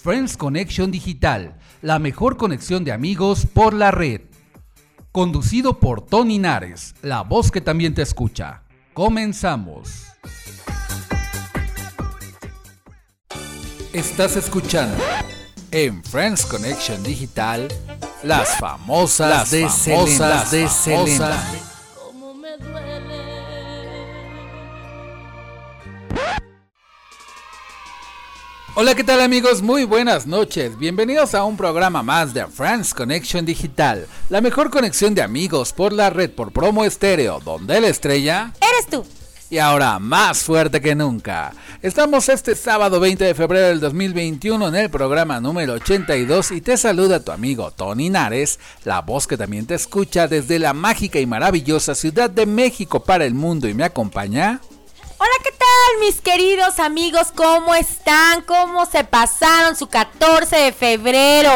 [0.00, 4.20] Friends Connection Digital, la mejor conexión de amigos por la red.
[5.10, 8.62] Conducido por Tony Nares, la voz que también te escucha.
[8.94, 10.04] Comenzamos.
[13.92, 15.02] Estás escuchando
[15.72, 17.66] en Friends Connection Digital
[18.22, 21.42] las famosas, las de famosas de Selena.
[28.80, 29.60] Hola, ¿qué tal amigos?
[29.60, 30.78] Muy buenas noches.
[30.78, 35.92] Bienvenidos a un programa más de Friends Connection Digital, la mejor conexión de amigos por
[35.92, 39.04] la red por promo estéreo, donde la estrella eres tú.
[39.50, 41.54] Y ahora más fuerte que nunca.
[41.82, 46.76] Estamos este sábado 20 de febrero del 2021 en el programa número 82 y te
[46.76, 51.26] saluda tu amigo Tony Nares, la voz que también te escucha desde la mágica y
[51.26, 54.60] maravillosa Ciudad de México para el mundo y me acompaña.
[55.20, 57.32] Hola, ¿qué tal mis queridos amigos?
[57.34, 58.42] ¿Cómo están?
[58.42, 61.50] ¿Cómo se pasaron su 14 de febrero?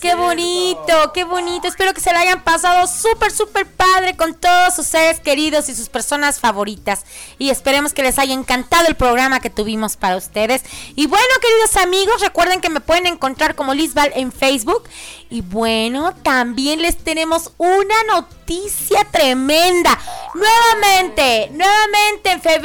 [0.00, 1.68] qué bonito, qué bonito.
[1.68, 5.76] Espero que se la hayan pasado súper, súper padre con todos sus seres queridos y
[5.76, 7.04] sus personas favoritas.
[7.38, 10.62] Y esperemos que les haya encantado el programa que tuvimos para ustedes.
[10.96, 14.82] Y bueno, queridos amigos, recuerden que me pueden encontrar como Lisbal en Facebook.
[15.30, 19.98] Y bueno, también les tenemos una noticia tremenda.
[20.34, 22.63] Nuevamente, nuevamente en febrero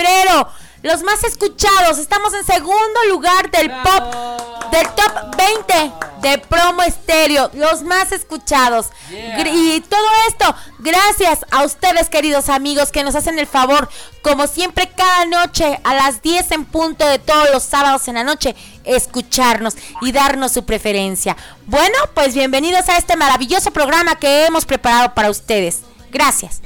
[0.82, 1.98] los más escuchados.
[1.98, 5.92] Estamos en segundo lugar del pop, del top 20
[6.22, 7.50] de promo estéreo.
[7.54, 8.88] Los más escuchados.
[9.12, 13.90] Y todo esto, gracias a ustedes, queridos amigos, que nos hacen el favor,
[14.22, 18.24] como siempre, cada noche a las 10 en punto de todos los sábados en la
[18.24, 21.36] noche, escucharnos y darnos su preferencia.
[21.66, 25.82] Bueno, pues bienvenidos a este maravilloso programa que hemos preparado para ustedes.
[26.12, 26.62] Gracias.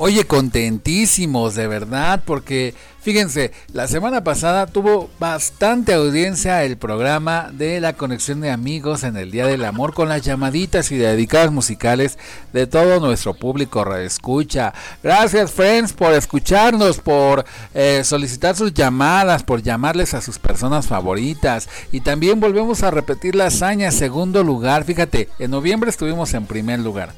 [0.00, 2.72] Oye, contentísimos, de verdad, porque
[3.02, 9.16] fíjense, la semana pasada tuvo bastante audiencia el programa de la conexión de amigos en
[9.16, 12.16] el Día del Amor con las llamaditas y dedicadas musicales
[12.52, 14.72] de todo nuestro público reescucha.
[15.02, 17.44] Gracias, friends, por escucharnos, por
[17.74, 21.68] eh, solicitar sus llamadas, por llamarles a sus personas favoritas.
[21.90, 24.84] Y también volvemos a repetir la hazaña, segundo lugar.
[24.84, 27.14] Fíjate, en noviembre estuvimos en primer lugar.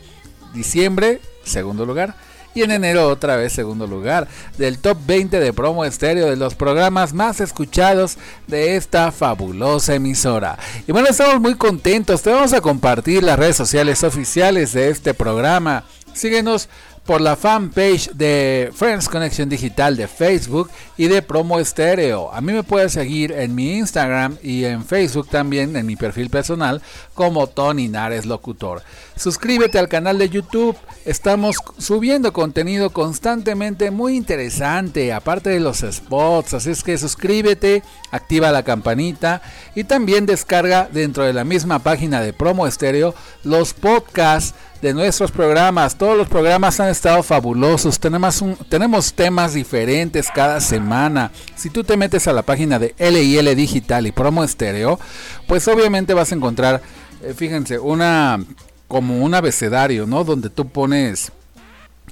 [0.55, 2.17] Diciembre, segundo lugar
[2.55, 4.29] y en enero otra vez segundo lugar
[4.59, 8.17] del top 20 de promo estéreo de los programas más escuchados
[8.47, 10.59] de esta fabulosa emisora.
[10.87, 15.15] Y bueno, estamos muy contentos, te vamos a compartir las redes sociales oficiales de este
[15.15, 15.85] programa.
[16.13, 16.69] Síguenos
[17.05, 22.33] por la fanpage de Friends Connection Digital de Facebook y de Promo Estéreo.
[22.33, 26.31] A mí me puedes seguir en mi Instagram y en Facebook también, en mi perfil
[26.31, 26.83] personal,
[27.15, 28.83] como Tony Nares Locutor.
[29.17, 36.55] Suscríbete al canal de YouTube, estamos subiendo contenido constantemente muy interesante, aparte de los spots,
[36.55, 37.83] así es que suscríbete,
[38.13, 39.43] activa la campanita
[39.75, 45.31] y también descarga dentro de la misma página de Promo Estéreo los podcasts de nuestros
[45.31, 45.97] programas.
[45.97, 48.01] Todos los programas han estado fabulosos.
[48.01, 51.31] Tenemos, un, tenemos temas diferentes cada semana.
[51.57, 54.99] Si tú te metes a la página de LIL Digital y Promo Estéreo,
[55.47, 56.83] pues obviamente vas a encontrar,
[57.23, 58.43] eh, fíjense, una
[58.89, 60.25] como un abecedario, ¿no?
[60.25, 61.33] Donde tú pones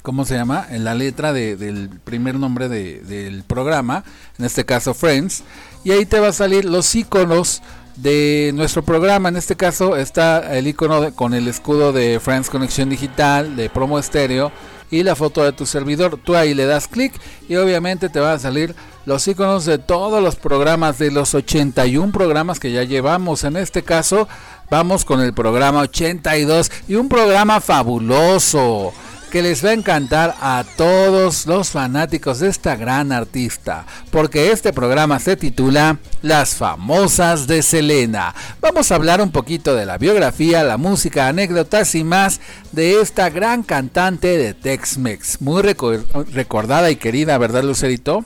[0.03, 0.67] ¿cómo se llama?
[0.71, 4.05] En la letra del primer nombre del programa,
[4.39, 5.43] en este caso Friends,
[5.85, 7.63] y ahí te va a salir los iconos
[7.99, 9.29] de nuestro programa.
[9.29, 13.99] En este caso está el icono con el escudo de Friends Conexión Digital, de Promo
[13.99, 14.53] Estéreo
[14.91, 16.19] y la foto de tu servidor.
[16.23, 17.13] Tú ahí le das clic
[17.49, 22.13] y obviamente te van a salir los iconos de todos los programas, de los 81
[22.13, 23.45] programas que ya llevamos.
[23.45, 24.29] En este caso
[24.71, 28.93] vamos con el programa 82 y un programa fabuloso
[29.31, 34.73] que les va a encantar a todos los fanáticos de esta gran artista, porque este
[34.73, 38.35] programa se titula Las famosas de Selena.
[38.61, 42.41] Vamos a hablar un poquito de la biografía, la música, anécdotas y más
[42.73, 48.25] de esta gran cantante de Tex-Mex, muy recordada y querida, ¿verdad, Lucerito?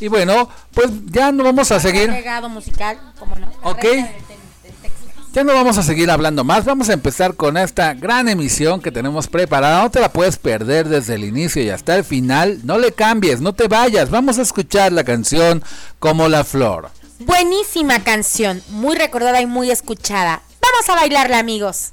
[0.00, 2.10] Y bueno, pues ya no vamos a seguir.
[2.48, 2.98] musical,
[3.40, 3.70] no.
[3.70, 3.84] Ok.
[5.38, 8.90] Ya no vamos a seguir hablando más, vamos a empezar con esta gran emisión que
[8.90, 9.84] tenemos preparada.
[9.84, 12.58] No te la puedes perder desde el inicio y hasta el final.
[12.64, 14.10] No le cambies, no te vayas.
[14.10, 15.62] Vamos a escuchar la canción
[16.00, 16.90] Como la Flor.
[17.20, 20.42] Buenísima canción, muy recordada y muy escuchada.
[20.60, 21.92] Vamos a bailarla, amigos.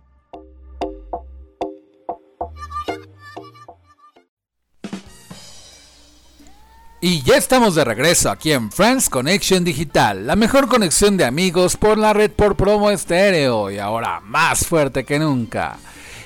[7.03, 11.75] Y ya estamos de regreso aquí en Friends Connection Digital, la mejor conexión de amigos
[11.75, 15.77] por la red por promo estéreo y ahora más fuerte que nunca.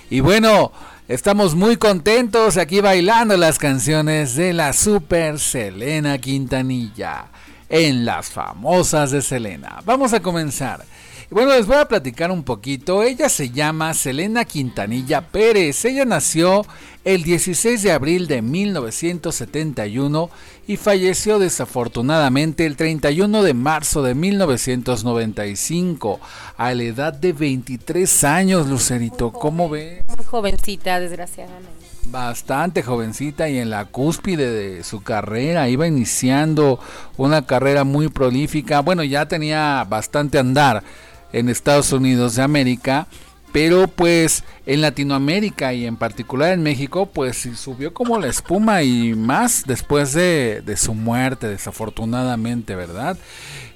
[0.10, 0.74] Y bueno,
[1.08, 7.28] estamos muy contentos aquí bailando las canciones de la super Selena Quintanilla
[7.70, 9.82] en las famosas de Selena.
[9.86, 10.84] Vamos a comenzar.
[11.32, 13.02] Bueno, les voy a platicar un poquito.
[13.02, 15.84] Ella se llama Selena Quintanilla Pérez.
[15.84, 16.68] Ella nació
[17.04, 20.30] el 16 de abril de 1971
[20.68, 26.20] y falleció desafortunadamente el 31 de marzo de 1995
[26.58, 29.32] a la edad de 23 años, Lucerito.
[29.32, 30.04] ¿Cómo ves?
[30.16, 31.86] Muy jovencita, desgraciadamente.
[32.08, 36.80] Bastante jovencita y en la cúspide de su carrera, iba iniciando
[37.18, 38.82] una carrera muy prolífica.
[38.82, 40.84] Bueno, ya tenía bastante andar
[41.36, 43.08] en Estados Unidos de América,
[43.52, 49.14] pero pues en Latinoamérica y en particular en México, pues subió como la espuma y
[49.16, 53.18] más después de, de su muerte, desafortunadamente, ¿verdad?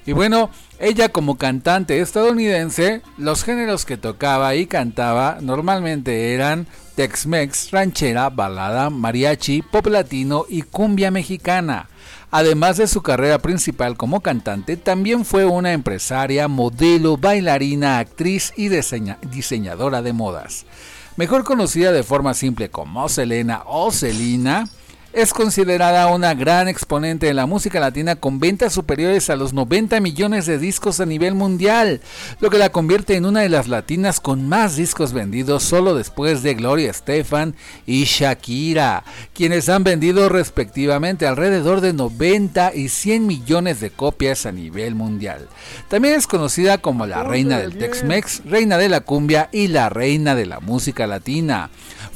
[0.06, 7.70] Y bueno, ella como cantante estadounidense, los géneros que tocaba y cantaba normalmente eran Tex-Mex,
[7.70, 11.89] ranchera, balada, mariachi, pop latino y cumbia mexicana.
[12.32, 18.68] Además de su carrera principal como cantante, también fue una empresaria, modelo, bailarina, actriz y
[18.68, 20.64] diseñadora de modas.
[21.16, 24.68] Mejor conocida de forma simple como Selena o Selina,
[25.12, 30.00] es considerada una gran exponente de la música latina con ventas superiores a los 90
[30.00, 32.00] millones de discos a nivel mundial,
[32.38, 36.42] lo que la convierte en una de las latinas con más discos vendidos solo después
[36.42, 39.02] de Gloria Estefan y Shakira,
[39.34, 45.48] quienes han vendido respectivamente alrededor de 90 y 100 millones de copias a nivel mundial.
[45.88, 50.34] También es conocida como la reina del Tex-Mex, reina de la cumbia y la reina
[50.34, 51.70] de la música latina.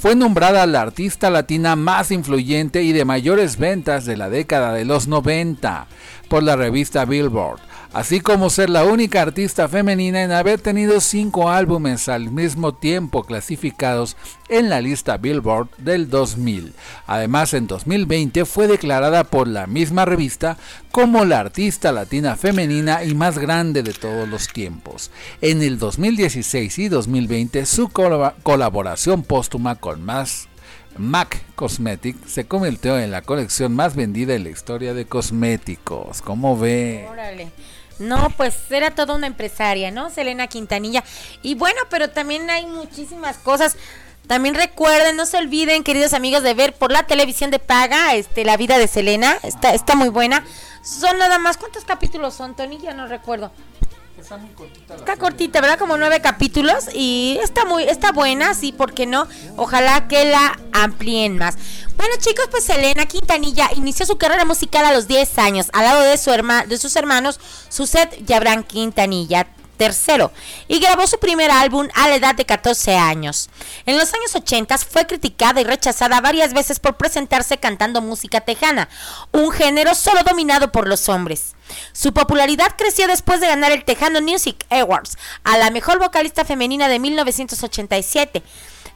[0.04, 4.84] Fue nombrada la artista latina más influyente y de mayores ventas de la década de
[4.84, 5.86] los 90
[6.28, 7.58] por la revista Billboard
[7.94, 13.22] así como ser la única artista femenina en haber tenido cinco álbumes al mismo tiempo
[13.22, 14.16] clasificados
[14.48, 16.74] en la lista Billboard del 2000.
[17.06, 20.58] Además, en 2020 fue declarada por la misma revista
[20.90, 25.12] como la artista latina femenina y más grande de todos los tiempos.
[25.40, 33.22] En el 2016 y 2020 su colaboración póstuma con MAC Cosmetic se convirtió en la
[33.22, 36.22] colección más vendida en la historia de cosméticos.
[36.22, 37.06] ¿Cómo ve?
[37.98, 40.10] No, pues era toda una empresaria, ¿no?
[40.10, 41.04] Selena Quintanilla.
[41.42, 43.76] Y bueno, pero también hay muchísimas cosas.
[44.26, 48.44] También recuerden, no se olviden, queridos amigos, de ver por la televisión de paga este,
[48.44, 49.38] la vida de Selena.
[49.42, 50.44] Está, está muy buena.
[50.82, 52.78] Son nada más, ¿cuántos capítulos son, Tony?
[52.78, 53.52] Ya no recuerdo.
[54.96, 55.78] Está cortita, ¿verdad?
[55.78, 59.28] Como nueve capítulos y está muy, está buena, sí, ¿por qué no?
[59.56, 61.56] Ojalá que la amplíen más.
[61.98, 66.00] Bueno, chicos, pues Elena Quintanilla inició su carrera musical a los 10 años, al lado
[66.00, 67.38] de, su de sus hermanos,
[67.68, 70.32] Suset y Abraham Quintanilla tercero
[70.68, 73.50] y grabó su primer álbum a la edad de 14 años.
[73.86, 78.88] En los años 80 fue criticada y rechazada varias veces por presentarse cantando música tejana,
[79.32, 81.54] un género solo dominado por los hombres.
[81.92, 86.88] Su popularidad creció después de ganar el Tejano Music Awards a la mejor vocalista femenina
[86.88, 88.42] de 1987.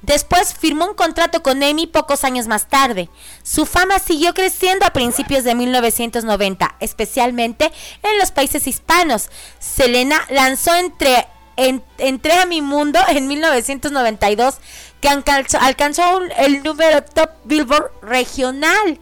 [0.03, 3.09] Después firmó un contrato con EMI pocos años más tarde.
[3.43, 9.31] Su fama siguió creciendo a principios de 1990, especialmente en los países hispanos.
[9.59, 11.27] Selena lanzó entre
[11.59, 14.59] Entré a mi mundo en 1992
[15.01, 19.01] que alcanzó el número top Billboard regional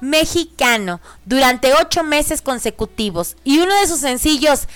[0.00, 4.66] mexicano durante ocho meses consecutivos y uno de sus sencillos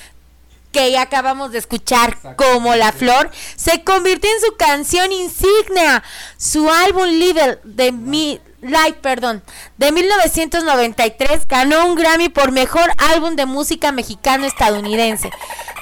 [0.76, 6.02] que ya acabamos de escuchar como La Flor, se convirtió en su canción insignia.
[6.36, 9.42] Su álbum Live de mi Live, perdón,
[9.78, 15.30] de 1993 ganó un Grammy por mejor álbum de música mexicano estadounidense,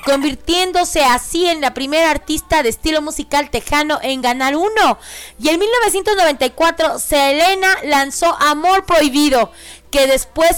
[0.05, 4.99] convirtiéndose así en la primera artista de estilo musical tejano en ganar uno.
[5.41, 9.51] Y en 1994 Selena lanzó Amor Prohibido,
[9.95, 10.57] que después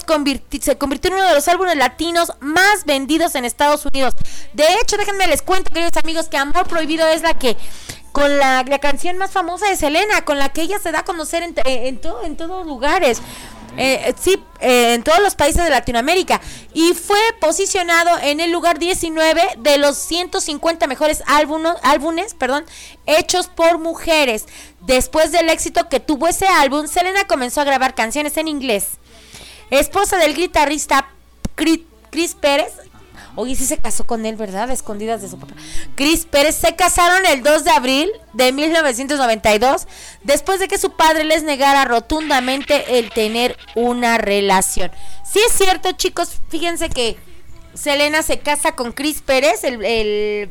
[0.62, 4.14] se convirtió en uno de los álbumes latinos más vendidos en Estados Unidos.
[4.55, 7.55] De hecho, déjenme les cuento, queridos amigos, que Amor Prohibido es la que
[8.12, 11.43] con la, canción más famosa de Selena, con la que ella se da a conocer
[11.43, 13.21] en, en, todo, en todos lugares.
[13.76, 16.40] Eh, sí, eh, en todos los países de Latinoamérica.
[16.73, 22.64] Y fue posicionado en el lugar 19 de los 150 mejores álbumes, álbumes perdón,
[23.05, 24.47] hechos por mujeres.
[24.81, 28.99] Después del éxito que tuvo ese álbum, Selena comenzó a grabar canciones en inglés
[29.71, 31.09] esposa del guitarrista
[31.55, 32.73] Chris Pérez.
[33.35, 34.71] Oye, sí se casó con él, ¿verdad?
[34.71, 35.55] Escondidas de su papá.
[35.95, 39.87] Chris Pérez se casaron el 2 de abril de 1992,
[40.23, 44.91] después de que su padre les negara rotundamente el tener una relación.
[45.31, 47.19] Sí es cierto, chicos, fíjense que
[47.75, 50.51] Selena se casa con Chris Pérez, el, el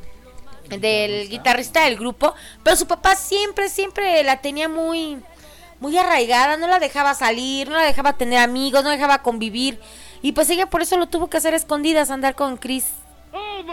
[0.70, 5.18] del guitarrista del grupo, pero su papá siempre, siempre la tenía muy
[5.80, 9.80] muy arraigada, no la dejaba salir, no la dejaba tener amigos, no la dejaba convivir.
[10.22, 12.86] Y pues ella por eso lo tuvo que hacer escondidas, andar con Chris.
[13.32, 13.64] Oh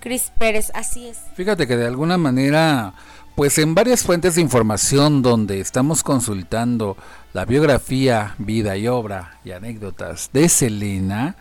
[0.00, 1.18] Chris Pérez, así es.
[1.34, 2.94] Fíjate que de alguna manera,
[3.34, 6.96] pues en varias fuentes de información donde estamos consultando
[7.32, 11.36] la biografía, vida y obra y anécdotas de Selena,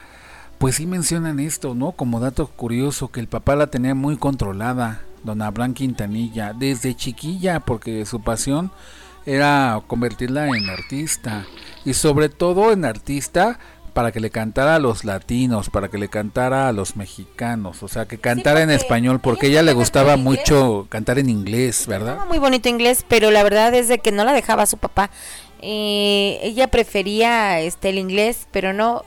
[0.58, 1.93] pues sí mencionan esto, ¿no?
[1.93, 7.60] Como dato curioso, que el papá la tenía muy controlada, don Abraham Quintanilla, desde chiquilla,
[7.62, 8.72] porque su pasión
[9.25, 11.46] era convertirla en artista
[11.86, 13.60] y sobre todo en artista
[13.94, 17.88] para que le cantara a los latinos, para que le cantara a los mexicanos, o
[17.88, 22.25] sea, que cantara en español, porque ella le gustaba mucho cantar en inglés, ¿verdad?
[22.27, 25.12] Muy bonito inglés, pero la verdad es de que no la dejaba su papá.
[25.62, 29.03] Eh, ella prefería este el inglés, pero no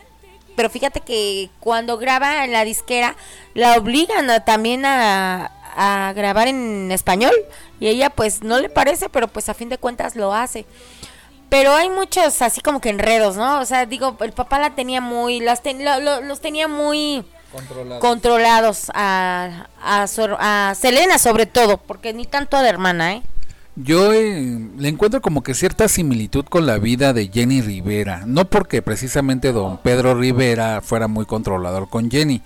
[0.57, 3.15] pero fíjate que cuando graba en la disquera
[3.53, 7.35] la obligan también a, a grabar en español
[7.79, 10.67] y ella pues no le parece, pero pues a fin de cuentas lo hace.
[11.49, 13.61] Pero hay muchos así como que enredos, ¿no?
[13.61, 15.63] O sea, digo, el papá la tenía muy, las
[16.25, 17.25] los tenía muy
[18.01, 20.07] controlados, a, a,
[20.41, 23.23] a, Selena sobre todo, porque ni tanto a la hermana, ¿eh?
[23.77, 28.25] yo eh, le encuentro como que cierta similitud con la vida de Jenny Rivera.
[28.27, 32.43] No porque precisamente don Pedro Rivera fuera muy controlador con Jenny,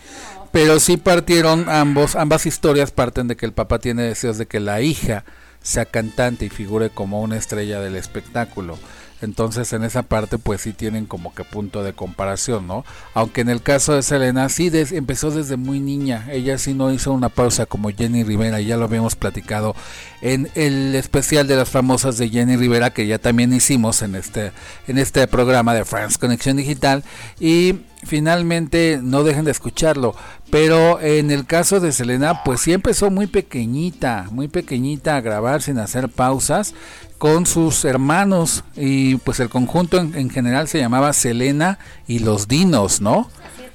[0.53, 4.61] pero sí partieron ambos, ambas historias parten de que el papá tiene deseos de que
[4.61, 5.25] la hija
[5.63, 8.79] sea cantante y figure como una estrella del espectáculo.
[9.23, 12.85] Entonces en esa parte pues sí tienen como que punto de comparación, ¿no?
[13.13, 17.13] Aunque en el caso de Selena sí empezó desde muy niña, ella sí no hizo
[17.13, 19.77] una pausa como Jenny Rivera, ya lo habíamos platicado
[20.23, 24.53] en el especial de las famosas de Jenny Rivera que ya también hicimos en este,
[24.89, 27.05] en este programa de France Conexión Digital
[27.39, 30.15] y finalmente no dejen de escucharlo.
[30.51, 35.63] Pero en el caso de Selena, pues sí empezó muy pequeñita, muy pequeñita a grabar
[35.63, 36.75] sin hacer pausas
[37.19, 43.01] con sus hermanos y pues el conjunto en, general se llamaba Selena y los Dinos,
[43.01, 43.31] ¿no?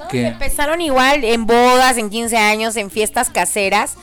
[0.09, 3.95] que empezaron igual en bodas, en 15 años, en fiestas caseras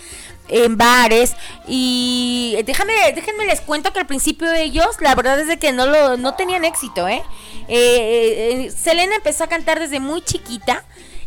[0.52, 1.34] en bares
[1.66, 5.86] y déjame déjenme les cuento que al principio ellos la verdad es de que no
[5.86, 7.22] lo no tenían éxito ¿eh?
[7.68, 10.84] Eh, eh, Selena empezó a cantar desde muy chiquita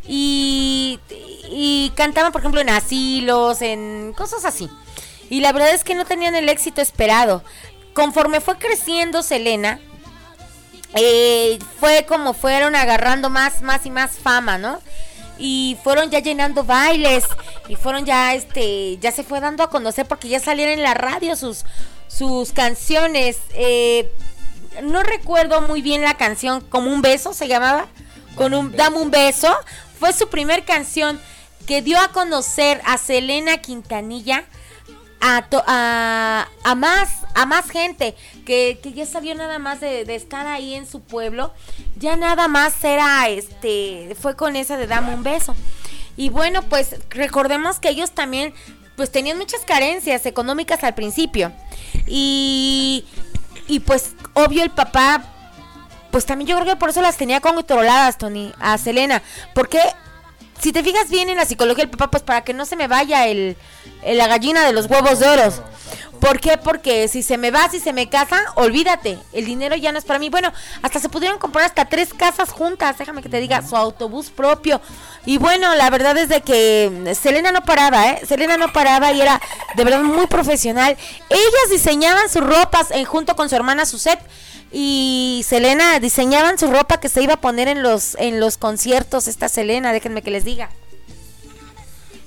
[0.08, 1.00] y,
[1.50, 4.70] y cantaban por ejemplo en asilos en cosas así.
[5.30, 7.44] Y la verdad es que no tenían el éxito esperado.
[7.94, 9.80] Conforme fue creciendo Selena
[11.80, 14.80] fue como fueron agarrando más más y más fama no
[15.38, 17.26] y fueron ya llenando bailes
[17.68, 20.94] y fueron ya este ya se fue dando a conocer porque ya salieron en la
[20.94, 21.66] radio sus
[22.08, 23.40] sus canciones.
[23.54, 24.12] Eh,
[24.84, 27.88] no recuerdo muy bien la canción como un beso se llamaba
[28.36, 29.54] con un dame un beso.
[30.00, 31.20] Fue su primer canción
[31.66, 34.46] que dio a conocer a Selena Quintanilla
[35.22, 40.88] a, a, más a más gente que, ya salió nada más de, estar ahí en
[40.88, 41.54] su pueblo
[41.96, 45.56] ya nada más era este fue con esa de dame un beso.
[46.18, 48.54] Y bueno pues recordemos que ellos también
[48.96, 51.52] pues tenían muchas carencias económicas al principio.
[52.08, 53.06] Y
[53.68, 55.24] y pues obvio el papá
[56.12, 59.22] pues también yo creo que por eso las tenía controladas Tony a Selena
[59.54, 59.80] porque
[60.60, 62.88] si te fijas bien en la psicología del papá, pues para que no se me
[62.88, 63.58] vaya el,
[64.06, 65.54] la gallina de los huevos de oro.
[66.20, 66.58] ¿Por qué?
[66.58, 70.06] Porque si se me va, si se me casa, olvídate, el dinero ya no es
[70.06, 70.30] para mí.
[70.30, 74.30] Bueno, hasta se pudieron comprar hasta tres casas juntas, déjame que te diga, su autobús
[74.30, 74.82] propio.
[75.26, 78.22] Y bueno, la verdad es de que Selena no paraba, ¿eh?
[78.26, 79.42] Selena no paraba y era
[79.76, 80.98] de verdad muy profesional.
[81.30, 84.20] Ellas diseñaban sus ropas en, junto con su hermana Suset
[84.72, 89.28] y Selena diseñaban su ropa que se iba a poner en los en los conciertos
[89.28, 90.70] esta Selena déjenme que les diga.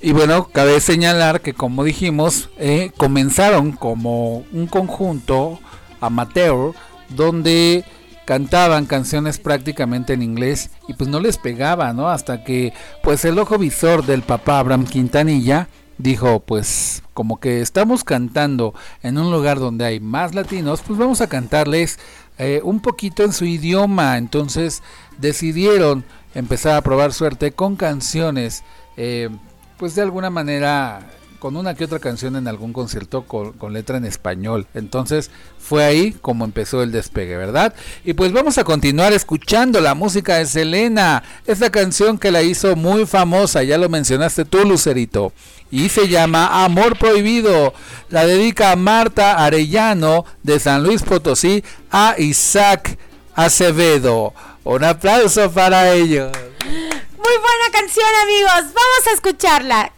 [0.00, 5.58] Y bueno cabe señalar que como dijimos eh, comenzaron como un conjunto
[6.00, 6.74] amateur
[7.08, 7.84] donde
[8.24, 12.72] cantaban canciones prácticamente en inglés y pues no les pegaba no hasta que
[13.02, 19.18] pues el ojo visor del papá Abraham Quintanilla dijo, pues como que estamos cantando en
[19.18, 21.98] un lugar donde hay más latinos, pues vamos a cantarles
[22.38, 24.16] eh, un poquito en su idioma.
[24.16, 24.82] Entonces
[25.18, 28.62] decidieron empezar a probar suerte con canciones,
[28.96, 29.28] eh,
[29.76, 31.00] pues de alguna manera
[31.38, 34.66] con una que otra canción en algún concierto con, letra en español.
[34.74, 37.74] Entonces fue ahí como empezó el despegue, ¿verdad?
[38.04, 42.74] Y pues vamos a continuar escuchando la música de Selena, esta canción que la hizo
[42.76, 45.32] muy famosa, ya lo mencionaste tú, Lucerito,
[45.70, 47.74] y se llama Amor Prohibido.
[48.08, 52.98] La dedica Marta Arellano de San Luis Potosí a Isaac
[53.34, 54.34] Acevedo.
[54.64, 56.30] Un aplauso para ellos.
[56.64, 59.97] Muy buena canción amigos, vamos a escucharla.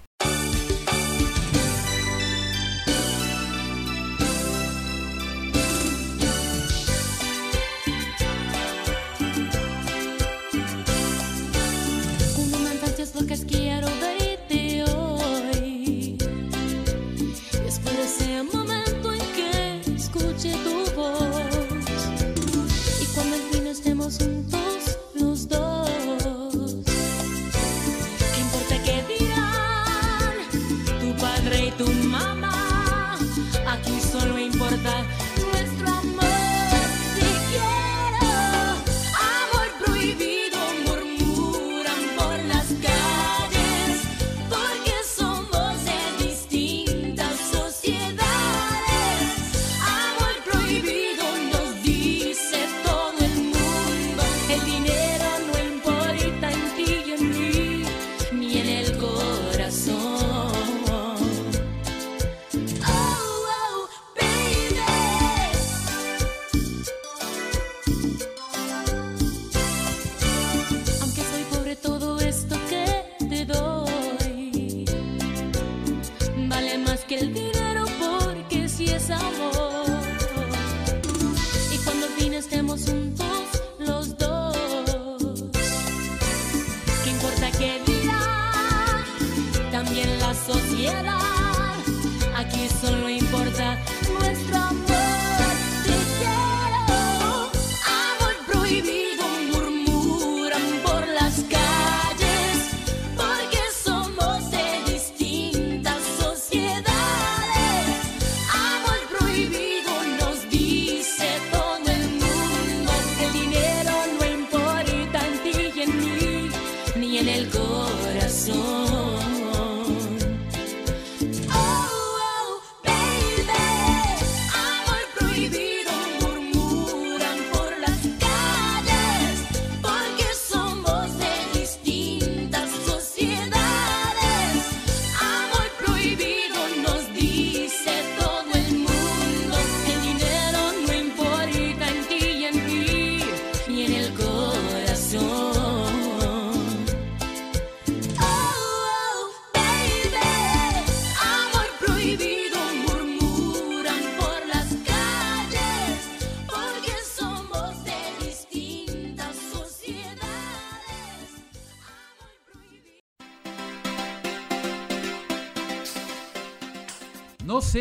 [24.18, 24.79] juntos.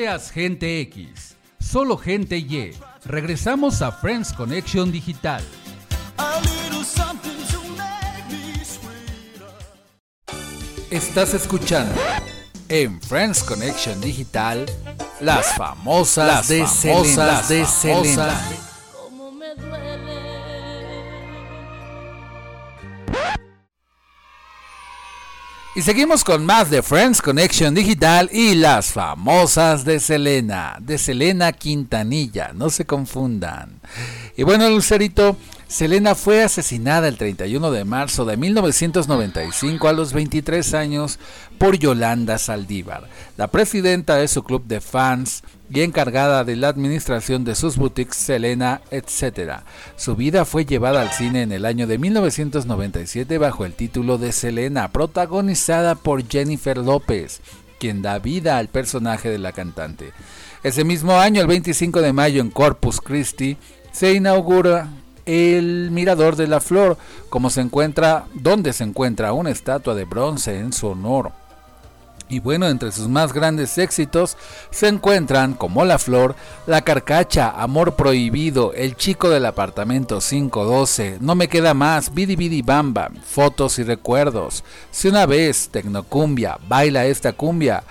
[0.09, 2.73] Seas gente X, solo gente Y.
[3.05, 5.43] Regresamos a Friends Connection Digital.
[10.89, 11.93] Estás escuchando
[12.69, 14.65] en Friends Connection Digital
[15.21, 18.68] las famosas de famosas de Selena.
[25.79, 31.53] Y seguimos con más de Friends Connection Digital y las famosas de Selena, de Selena
[31.53, 33.79] Quintanilla, no se confundan.
[34.35, 35.37] Y bueno, Lucerito,
[35.69, 41.19] Selena fue asesinada el 31 de marzo de 1995 a los 23 años
[41.59, 47.43] por Yolanda Saldívar, la presidenta de su club de fans y encargada de la administración
[47.43, 49.59] de sus boutiques Selena, etc.
[49.95, 54.31] Su vida fue llevada al cine en el año de 1997 bajo el título de
[54.31, 57.41] Selena, protagonizada por Jennifer López,
[57.79, 60.13] quien da vida al personaje de la cantante.
[60.63, 63.55] Ese mismo año, el 25 de mayo, en Corpus Christi,
[63.91, 64.89] se inaugura
[65.25, 66.97] el Mirador de la Flor,
[67.29, 71.31] como se encuentra, donde se encuentra una estatua de bronce en su honor.
[72.31, 74.37] Y bueno, entre sus más grandes éxitos
[74.69, 76.35] se encuentran como La Flor,
[76.67, 82.61] La Carcacha, Amor Prohibido, El Chico del Apartamento 512, No Me Queda Más, Bidi Bidi
[82.61, 87.83] Bamba, Fotos y Recuerdos, Si una vez, Tecnocumbia, Baila esta cumbia,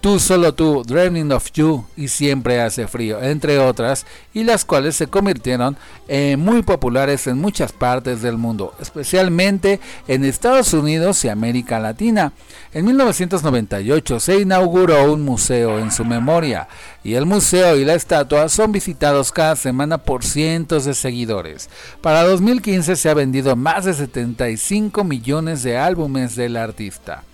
[0.00, 4.94] Tú solo tú, Dreaming of You y Siempre hace frío, entre otras, y las cuales
[4.94, 11.28] se convirtieron en muy populares en muchas partes del mundo, especialmente en Estados Unidos y
[11.28, 12.32] América Latina.
[12.72, 16.68] En 1998 se inauguró un museo en su memoria,
[17.02, 21.68] y el museo y la estatua son visitados cada semana por cientos de seguidores.
[22.02, 27.24] Para 2015 se ha vendido más de 75 millones de álbumes del artista.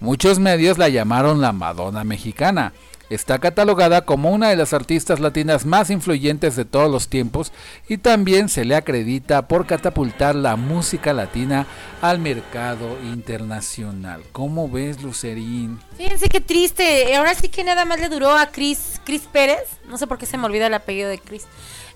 [0.00, 2.72] Muchos medios la llamaron la Madonna mexicana.
[3.10, 7.52] Está catalogada como una de las artistas latinas más influyentes de todos los tiempos
[7.88, 11.66] y también se le acredita por catapultar la música latina
[12.00, 14.22] al mercado internacional.
[14.30, 15.80] ¿Cómo ves, Lucerín?
[15.98, 17.14] Fíjense qué triste.
[17.16, 19.64] Ahora sí que nada más le duró a Cris, Cris Pérez.
[19.88, 21.46] No sé por qué se me olvida el apellido de Cris.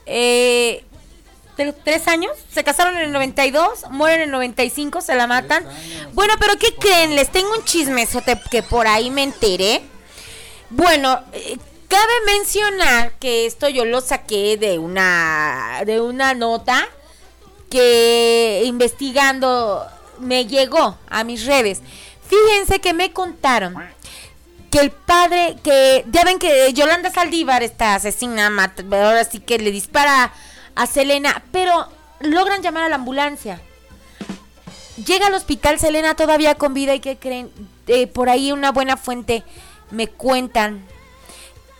[0.06, 0.84] Eh,
[1.84, 5.66] tres años, se casaron en el 92, mueren en el 95, se la matan.
[6.12, 7.14] Bueno, pero ¿qué creen?
[7.16, 9.82] Les tengo un chismesote que por ahí me enteré.
[10.70, 11.56] Bueno, eh,
[11.88, 16.88] cabe mencionar que esto yo lo saqué de una de una nota
[17.70, 19.86] que investigando
[20.18, 21.80] me llegó a mis redes.
[22.28, 23.76] Fíjense que me contaron
[24.70, 29.70] que el padre, que ya ven que Yolanda Saldívar, esta asesina, ahora sí que le
[29.70, 30.32] dispara
[30.74, 31.88] a Selena, pero
[32.20, 33.60] logran llamar a la ambulancia.
[35.06, 37.50] Llega al hospital Selena todavía con vida y que creen,
[37.86, 39.42] eh, por ahí una buena fuente
[39.90, 40.84] me cuentan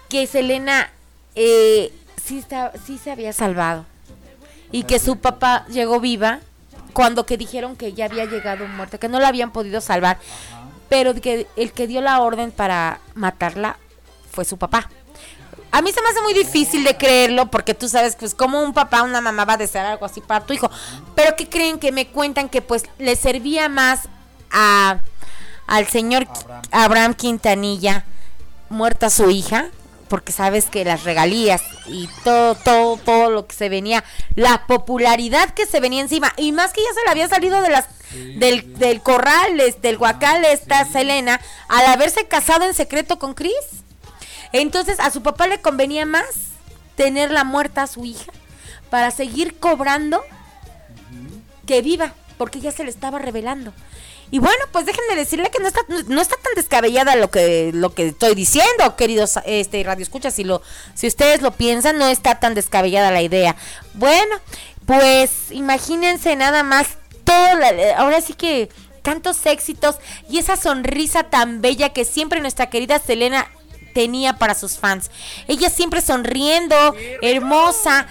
[0.09, 0.91] que Selena
[1.35, 3.87] eh, sí, está, sí se había salvado
[4.73, 6.41] y que su papá llegó viva
[6.93, 10.19] cuando que dijeron que ya había llegado muerta, que no la habían podido salvar,
[10.89, 13.77] pero que el que dio la orden para matarla
[14.31, 14.91] fue su papá.
[15.75, 18.73] A mí se me hace muy difícil de creerlo porque tú sabes, pues, como un
[18.73, 20.71] papá o una mamá va a desear algo así para tu hijo.
[21.17, 24.03] Pero ¿qué creen que me cuentan que, pues, le servía más
[24.53, 25.01] a
[25.67, 26.29] al señor
[26.71, 28.05] Abraham, Quintanilla
[28.69, 29.67] muerta su hija?
[30.07, 34.05] Porque sabes que las regalías y todo, todo, todo lo que se venía,
[34.37, 37.71] la popularidad que se venía encima, y más que ya se le había salido de
[37.71, 37.87] las
[38.37, 43.84] del, del corral, del guacal, esta Selena, al haberse casado en secreto con Chris.
[44.55, 46.27] Entonces a su papá le convenía más
[46.95, 48.33] tenerla muerta a su hija
[48.89, 50.23] para seguir cobrando
[51.67, 53.73] que viva, porque ya se le estaba revelando.
[54.31, 57.95] Y bueno, pues déjenme decirle que no está, no está tan descabellada lo que, lo
[57.95, 60.31] que estoy diciendo, queridos este, Radio Escucha.
[60.31, 60.63] Si, lo,
[60.95, 63.57] si ustedes lo piensan, no está tan descabellada la idea.
[63.95, 64.37] Bueno,
[64.87, 66.87] pues imagínense nada más
[67.25, 67.61] todo,
[67.97, 68.69] ahora sí que
[69.03, 69.97] tantos éxitos
[70.31, 73.51] y esa sonrisa tan bella que siempre nuestra querida Selena
[73.95, 75.11] tenía para sus fans.
[75.49, 76.77] Ella siempre sonriendo,
[77.23, 78.07] hermosa,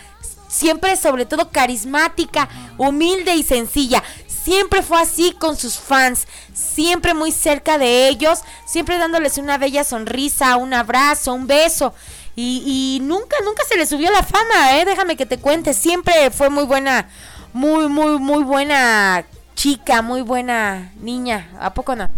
[0.48, 4.02] siempre sobre todo carismática, humilde y sencilla.
[4.28, 9.84] Siempre fue así con sus fans, siempre muy cerca de ellos, siempre dándoles una bella
[9.84, 11.94] sonrisa, un abrazo, un beso.
[12.36, 14.86] Y, nunca, nunca se le subió la fama, ¿eh?
[14.86, 17.08] Déjame que te cuente, siempre fue muy buena,
[17.54, 19.24] muy, muy, muy buena
[19.56, 21.52] chica, muy buena niña.
[21.60, 22.10] ¿A poco no?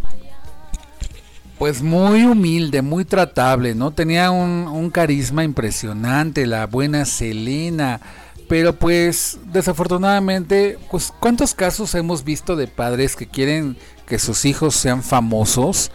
[1.58, 3.92] Pues muy humilde, muy tratable, ¿no?
[3.92, 8.02] Tenía un, carisma impresionante, la buena Selena.
[8.48, 14.76] Pero pues desafortunadamente, pues ¿cuántos casos hemos visto de padres que quieren que sus hijos
[14.76, 15.92] sean famosos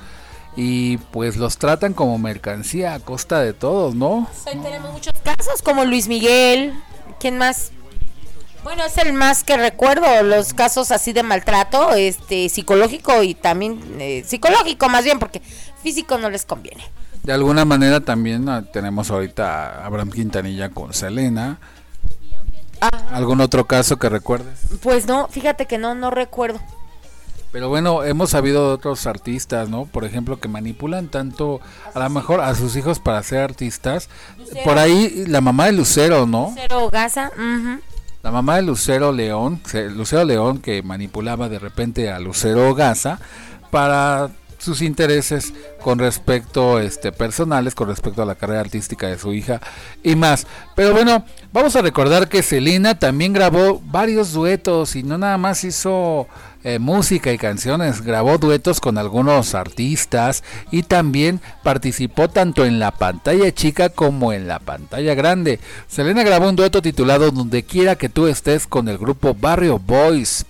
[0.56, 4.28] y pues los tratan como mercancía a costa de todos, ¿no?
[4.34, 6.74] Sí, tenemos muchos casos como Luis Miguel,
[7.20, 7.70] ¿quién más?
[8.62, 13.80] Bueno, es el más que recuerdo, los casos así de maltrato, este, psicológico y también
[13.98, 15.40] eh, psicológico más bien, porque
[15.82, 16.84] físico no les conviene.
[17.22, 21.58] De alguna manera también ah, tenemos ahorita a Abraham Quintanilla con Selena.
[22.80, 22.90] Ah.
[23.12, 24.58] ¿Algún otro caso que recuerdes?
[24.82, 26.60] Pues no, fíjate que no, no recuerdo.
[27.52, 29.84] Pero bueno, hemos sabido de otros artistas, ¿no?
[29.84, 31.60] Por ejemplo, que manipulan tanto,
[31.92, 34.08] a lo mejor, a sus hijos para ser artistas.
[34.64, 36.50] Por ahí, la mamá de Lucero, ¿no?
[36.50, 37.32] Lucero Gaza,
[38.22, 39.60] La mamá de Lucero León,
[39.96, 43.18] Lucero León, que manipulaba de repente a Lucero Gaza
[43.70, 44.30] para
[44.60, 49.60] sus intereses con respecto este personales con respecto a la carrera artística de su hija
[50.02, 50.46] y más.
[50.76, 55.64] Pero bueno vamos a recordar que Selena también grabó varios duetos y no nada más
[55.64, 56.28] hizo
[56.62, 62.90] eh, música y canciones grabó duetos con algunos artistas y también participó tanto en la
[62.90, 68.08] pantalla chica como en la pantalla grande Selena grabó un dueto titulado Donde quiera que
[68.08, 70.44] tú estés con el grupo Barrio Boys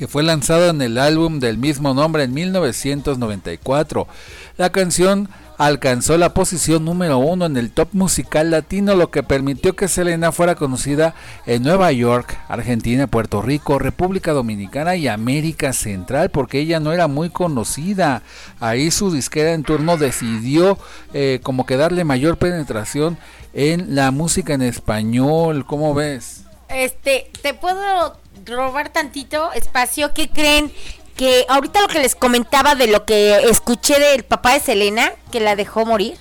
[0.00, 4.08] que fue lanzado en el álbum del mismo nombre en 1994.
[4.56, 5.28] La canción
[5.60, 10.32] alcanzó la posición número uno en el top musical latino, lo que permitió que Selena
[10.32, 16.80] fuera conocida en Nueva York, Argentina, Puerto Rico, República Dominicana y América Central, porque ella
[16.80, 18.22] no era muy conocida.
[18.58, 20.78] Ahí su disquera en turno decidió
[21.12, 23.18] eh, como que darle mayor penetración
[23.52, 25.66] en la música en español.
[25.66, 26.44] ¿Cómo ves?
[26.70, 30.72] Este, te puedo robar tantito espacio, ¿qué creen?
[31.20, 35.38] Que ahorita lo que les comentaba de lo que escuché del papá de Selena, que
[35.38, 36.16] la dejó morir.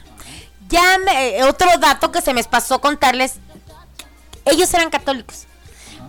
[0.67, 3.35] Ya me, otro dato que se me pasó contarles,
[4.43, 5.45] ellos eran católicos,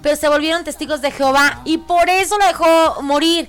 [0.02, 3.48] pero se volvieron testigos de Jehová y por eso la dejó morir.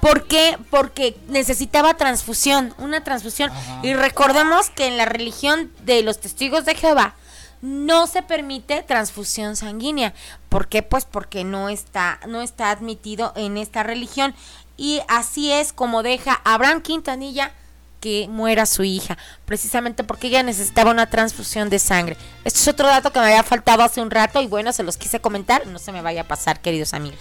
[0.00, 0.56] ¿Por qué?
[0.70, 3.50] Porque necesitaba transfusión, una transfusión.
[3.82, 7.14] Y recordemos que en la religión de los testigos de Jehová,
[7.60, 10.14] no se permite transfusión sanguínea.
[10.48, 10.82] ¿Por qué?
[10.82, 14.34] Pues porque no está, no está admitido en esta religión.
[14.78, 17.52] Y así es como deja Abraham Quintanilla
[18.00, 22.16] que muera su hija, precisamente porque ella necesitaba una transfusión de sangre.
[22.44, 24.96] Esto es otro dato que me había faltado hace un rato y bueno, se los
[24.96, 27.18] quise comentar, no se me vaya a pasar, queridos amigos.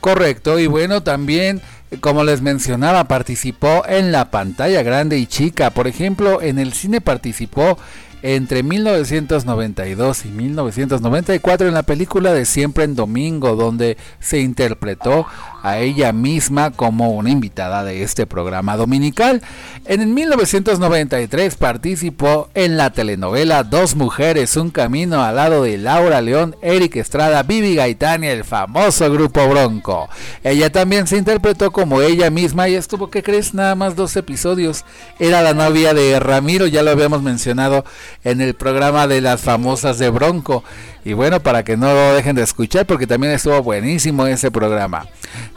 [0.00, 1.60] Correcto, y bueno, también,
[2.00, 5.70] como les mencionaba, participó en la pantalla grande y chica.
[5.70, 7.76] Por ejemplo, en el cine participó
[8.22, 15.26] entre 1992 y 1994 en la película de Siempre en Domingo, donde se interpretó
[15.66, 19.42] a ella misma como una invitada de este programa dominical.
[19.84, 26.54] En 1993 participó en la telenovela Dos Mujeres, Un Camino al lado de Laura León,
[26.62, 30.08] Eric Estrada, Vivi Gaitán y el famoso grupo Bronco.
[30.44, 33.52] Ella también se interpretó como ella misma y estuvo, ¿qué crees?
[33.52, 34.84] Nada más dos episodios.
[35.18, 37.84] Era la novia de Ramiro, ya lo habíamos mencionado
[38.22, 40.62] en el programa de las famosas de Bronco.
[41.06, 45.06] Y bueno, para que no lo dejen de escuchar, porque también estuvo buenísimo ese programa.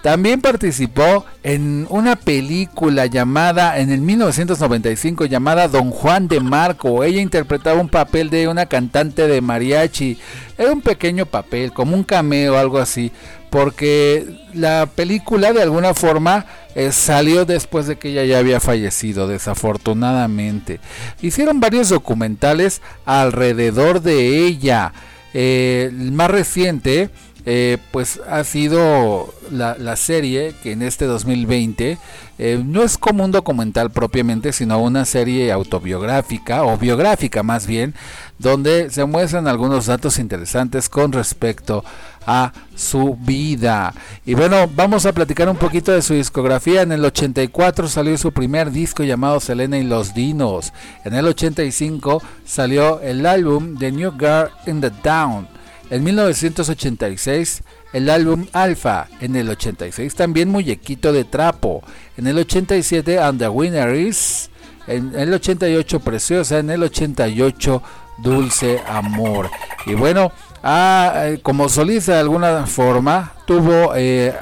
[0.03, 7.03] También participó en una película llamada, en el 1995, llamada Don Juan de Marco.
[7.03, 10.19] Ella interpretaba un papel de una cantante de mariachi.
[10.55, 13.11] Era un pequeño papel, como un cameo, algo así.
[13.49, 19.27] Porque la película de alguna forma eh, salió después de que ella ya había fallecido,
[19.27, 20.79] desafortunadamente.
[21.23, 24.93] Hicieron varios documentales alrededor de ella.
[25.33, 27.09] Eh, el más reciente,
[27.45, 31.97] eh, pues ha sido la, serie que en este 2020
[32.37, 37.95] eh, no es como un documental propiamente, sino una serie autobiográfica o biográfica más bien,
[38.39, 41.83] donde se muestran algunos datos interesantes con respecto
[42.29, 43.91] a su vida.
[44.23, 46.83] Y bueno, vamos a platicar un poquito de su discografía.
[46.83, 50.71] En el 84 salió su primer disco llamado Selena y los Dinos.
[51.05, 55.47] En el 85 salió el álbum The New Girl in the Down.
[55.89, 57.63] En 1986
[57.93, 61.81] el álbum Alpha, en el 86 también Muñequito de Trapo,
[62.15, 64.51] en el 87 And the Winner Is,
[64.85, 67.81] en el 88 Preciosa, en el 88
[68.19, 69.49] Dulce Amor.
[69.87, 70.31] Y bueno,
[70.63, 74.33] ah, eh, como solista de alguna forma, tuvo, eh,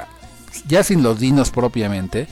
[0.66, 2.26] ya sin los dinos propiamente,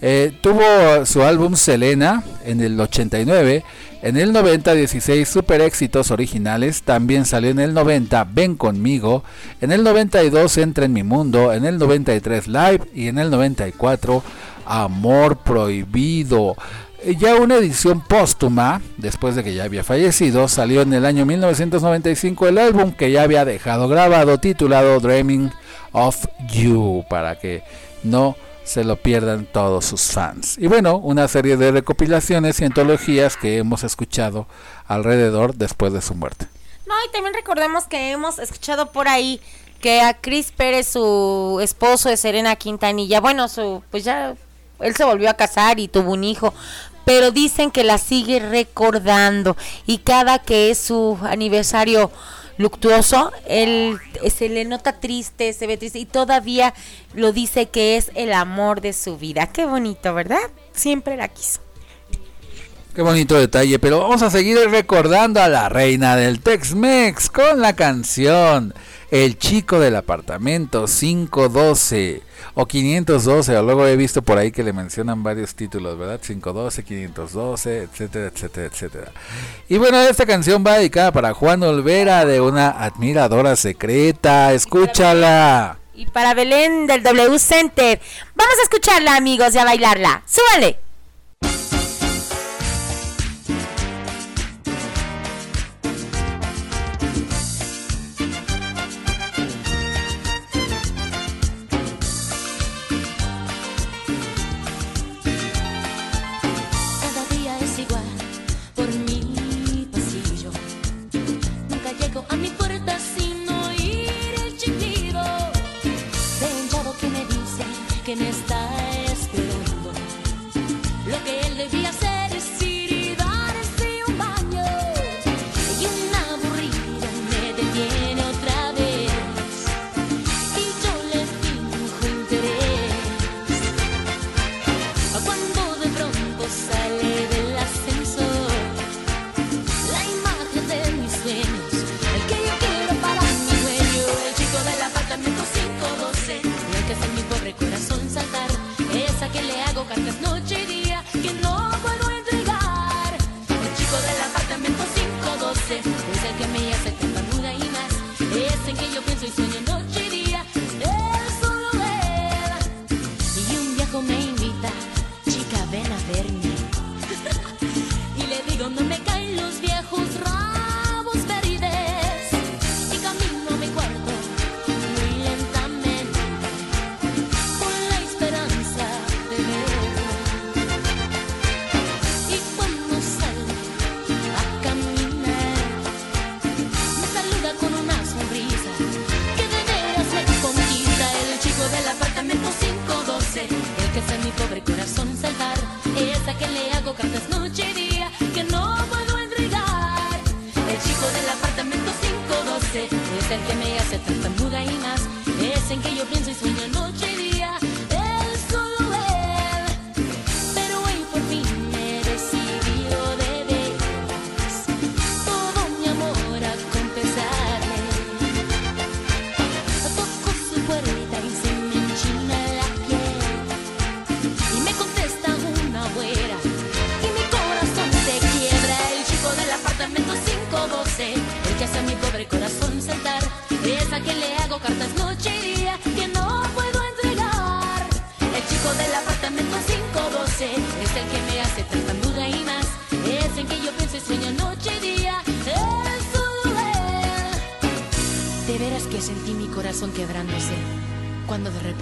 [0.00, 3.64] eh, tuvo su álbum Selena en el 89,
[4.02, 9.22] en el 90 16 super éxitos originales, también salió en el 90 Ven conmigo,
[9.60, 12.80] en el 92 Entra en mi mundo, en el 93 Live.
[12.92, 14.24] Y en el 94
[14.66, 16.56] Amor prohibido.
[17.04, 21.26] Eh, ya una edición póstuma, después de que ya había fallecido, salió en el año
[21.26, 25.50] 1995 el álbum que ya había dejado grabado titulado Dreaming
[25.92, 27.62] of You, para que
[28.02, 30.56] no se lo pierdan todos sus fans.
[30.58, 34.46] Y bueno, una serie de recopilaciones y antologías que hemos escuchado
[34.86, 36.46] alrededor después de su muerte.
[36.86, 39.40] No, y también recordemos que hemos escuchado por ahí
[39.80, 44.36] que a Chris Pérez, su esposo de Serena Quintanilla, bueno, su, pues ya
[44.82, 46.52] él se volvió a casar y tuvo un hijo,
[47.04, 52.10] pero dicen que la sigue recordando y cada que es su aniversario
[52.58, 53.98] luctuoso, él
[54.34, 56.74] se le nota triste, se ve triste y todavía
[57.14, 59.48] lo dice que es el amor de su vida.
[59.48, 60.50] Qué bonito, ¿verdad?
[60.72, 61.60] Siempre la quiso.
[62.94, 67.74] Qué bonito detalle, pero vamos a seguir recordando a la reina del Tex-Mex con la
[67.74, 68.74] canción
[69.12, 72.22] El chico del apartamento 512
[72.54, 76.18] o 512, o luego he visto por ahí que le mencionan varios títulos, ¿verdad?
[76.18, 79.12] 512, 512, etcétera, etcétera, etcétera.
[79.68, 85.76] Y bueno, esta canción va dedicada para Juan Olvera de una admiradora secreta, escúchala.
[85.92, 88.00] Y para Belén del W Center,
[88.34, 90.22] vamos a escucharla amigos y a bailarla.
[90.24, 90.91] ¡Súbale!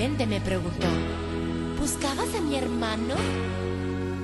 [0.00, 0.86] repente me preguntó,
[1.78, 3.16] ¿buscabas a mi hermano?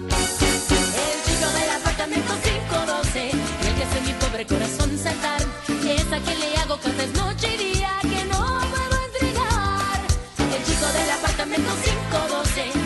[0.09, 6.41] El chico del apartamento 512, el que hace mi pobre corazón saltar, es a quien
[6.41, 10.01] le hago cartas noche y día que no puedo entregar.
[10.39, 12.86] El chico del apartamento 512.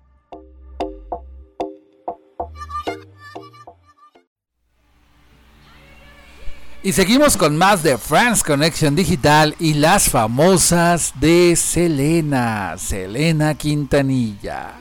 [6.83, 14.71] Y seguimos con más de France Connection Digital y las famosas de Selena, Selena Quintanilla.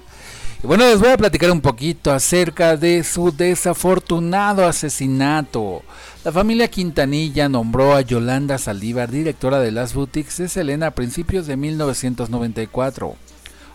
[0.64, 5.82] Y bueno, les voy a platicar un poquito acerca de su desafortunado asesinato.
[6.24, 11.46] La familia Quintanilla nombró a Yolanda Saldívar directora de las boutiques de Selena a principios
[11.46, 13.14] de 1994.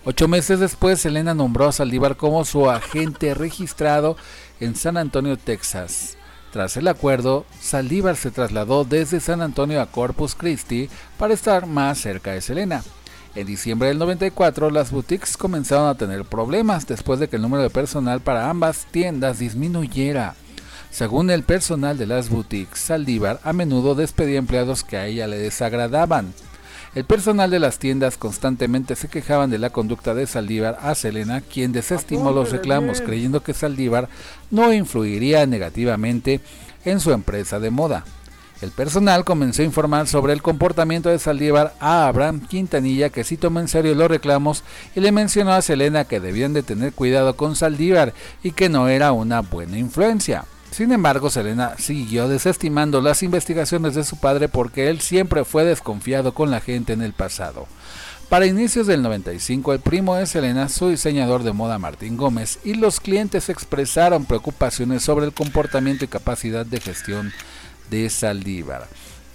[0.03, 4.17] Ocho meses después, Selena nombró a Saldívar como su agente registrado
[4.59, 6.17] en San Antonio, Texas.
[6.55, 10.87] Tras el acuerdo, Saldívar se trasladó desde San Antonio a Corpus Christi
[11.17, 12.81] para estar más cerca de Selena.
[13.35, 17.61] En diciembre del 94, las boutiques comenzaron a tener problemas después de que el número
[17.61, 20.35] de personal para ambas tiendas disminuyera.
[20.91, 25.37] Según el personal de las boutiques, Saldívar a menudo despedía empleados que a ella le
[25.37, 26.33] desagradaban.
[26.95, 31.41] El personal de las tiendas constantemente se quejaban de la conducta de Saldívar a Selena,
[31.41, 34.07] quien desestimó los reclamos creyendo que Saldívar
[34.49, 36.39] no influiría negativamente
[36.85, 38.05] en su empresa de moda.
[38.61, 43.35] El personal comenzó a informar sobre el comportamiento de Saldívar a Abraham Quintanilla, que sí
[43.35, 44.63] tomó en serio los reclamos
[44.95, 48.87] y le mencionó a Selena que debían de tener cuidado con Saldívar y que no
[48.87, 50.45] era una buena influencia.
[50.71, 56.33] Sin embargo, Selena siguió desestimando las investigaciones de su padre porque él siempre fue desconfiado
[56.33, 57.67] con la gente en el pasado.
[58.29, 62.73] Para inicios del 95, el primo de Selena, su diseñador de moda Martín Gómez, y
[62.73, 67.31] los clientes expresaron preocupaciones sobre el comportamiento y capacidad de gestión
[67.91, 68.87] de Saldívar.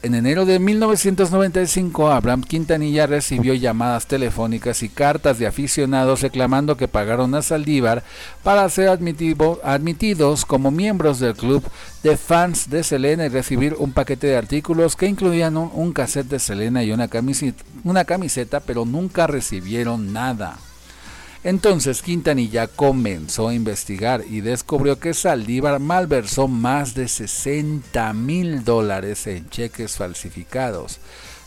[0.03, 6.89] En enero de 1995, Abraham Quintanilla recibió llamadas telefónicas y cartas de aficionados reclamando que
[6.89, 8.03] pagaron a Saldívar
[8.43, 11.63] para ser admitidos como miembros del club
[12.03, 16.29] de fans de Selena y recibir un paquete de artículos que incluían un, un cassette
[16.29, 20.57] de Selena y una camiseta, una camiseta, pero nunca recibieron nada.
[21.43, 29.27] Entonces Quintanilla comenzó a investigar y descubrió que Saldívar malversó más de 60 mil dólares
[29.27, 30.99] en cheques falsificados,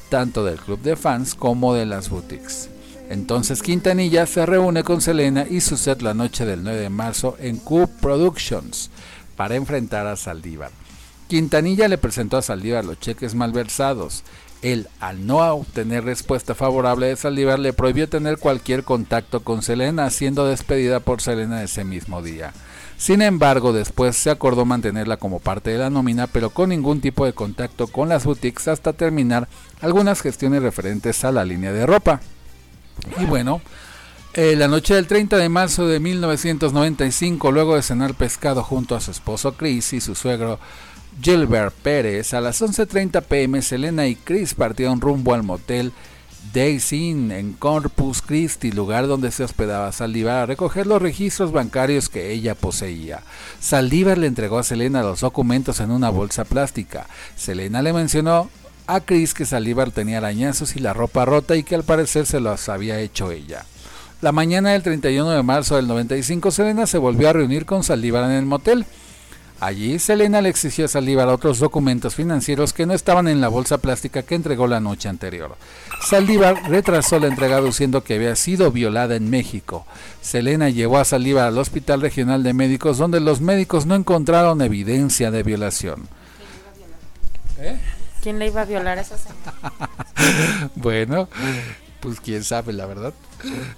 [0.10, 2.70] tanto del club de fans como de las boutiques.
[3.10, 7.38] Entonces Quintanilla se reúne con Selena y su set la noche del 9 de marzo
[7.40, 8.90] en Q Productions
[9.36, 10.72] para enfrentar a Saldívar.
[11.28, 14.24] Quintanilla le presentó a Saldívar los cheques malversados
[14.64, 20.10] él, al no obtener respuesta favorable de Saldívar, le prohibió tener cualquier contacto con Selena,
[20.10, 22.54] siendo despedida por Selena ese mismo día.
[22.98, 27.26] Sin embargo, después se acordó mantenerla como parte de la nómina, pero con ningún tipo
[27.26, 29.50] de contacto con las boutiques hasta terminar
[29.82, 32.22] algunas gestiones referentes a la línea de ropa.
[33.20, 33.62] Y bueno,
[34.36, 39.00] eh, la noche del 30 de marzo de 1995, luego de cenar pescado junto a
[39.00, 40.60] su esposo Chris y su suegro
[41.22, 42.34] Gilbert Pérez.
[42.34, 45.94] A las 11.30 pm, Selena y Chris partieron rumbo al motel
[46.52, 52.32] Daisy en Corpus Christi, lugar donde se hospedaba Saldívar, a recoger los registros bancarios que
[52.32, 53.22] ella poseía.
[53.60, 57.08] Saldívar le entregó a Selena los documentos en una bolsa plástica.
[57.36, 58.50] Selena le mencionó
[58.88, 62.40] a Chris que Saldívar tenía arañazos y la ropa rota y que al parecer se
[62.40, 63.66] los había hecho ella.
[64.24, 68.24] La mañana del 31 de marzo del 95, Selena se volvió a reunir con Saldívar
[68.24, 68.86] en el motel.
[69.60, 73.80] Allí, Selena le exigió a Saldívar otros documentos financieros que no estaban en la bolsa
[73.80, 75.58] plástica que entregó la noche anterior.
[76.08, 79.86] Saldívar retrasó la entrega diciendo que había sido violada en México.
[80.22, 85.32] Selena llevó a Saldívar al Hospital Regional de Médicos donde los médicos no encontraron evidencia
[85.32, 86.08] de violación.
[88.22, 89.18] ¿Quién le iba a violar a esa
[90.76, 91.28] bueno,
[92.00, 93.14] pues quién sabe la verdad.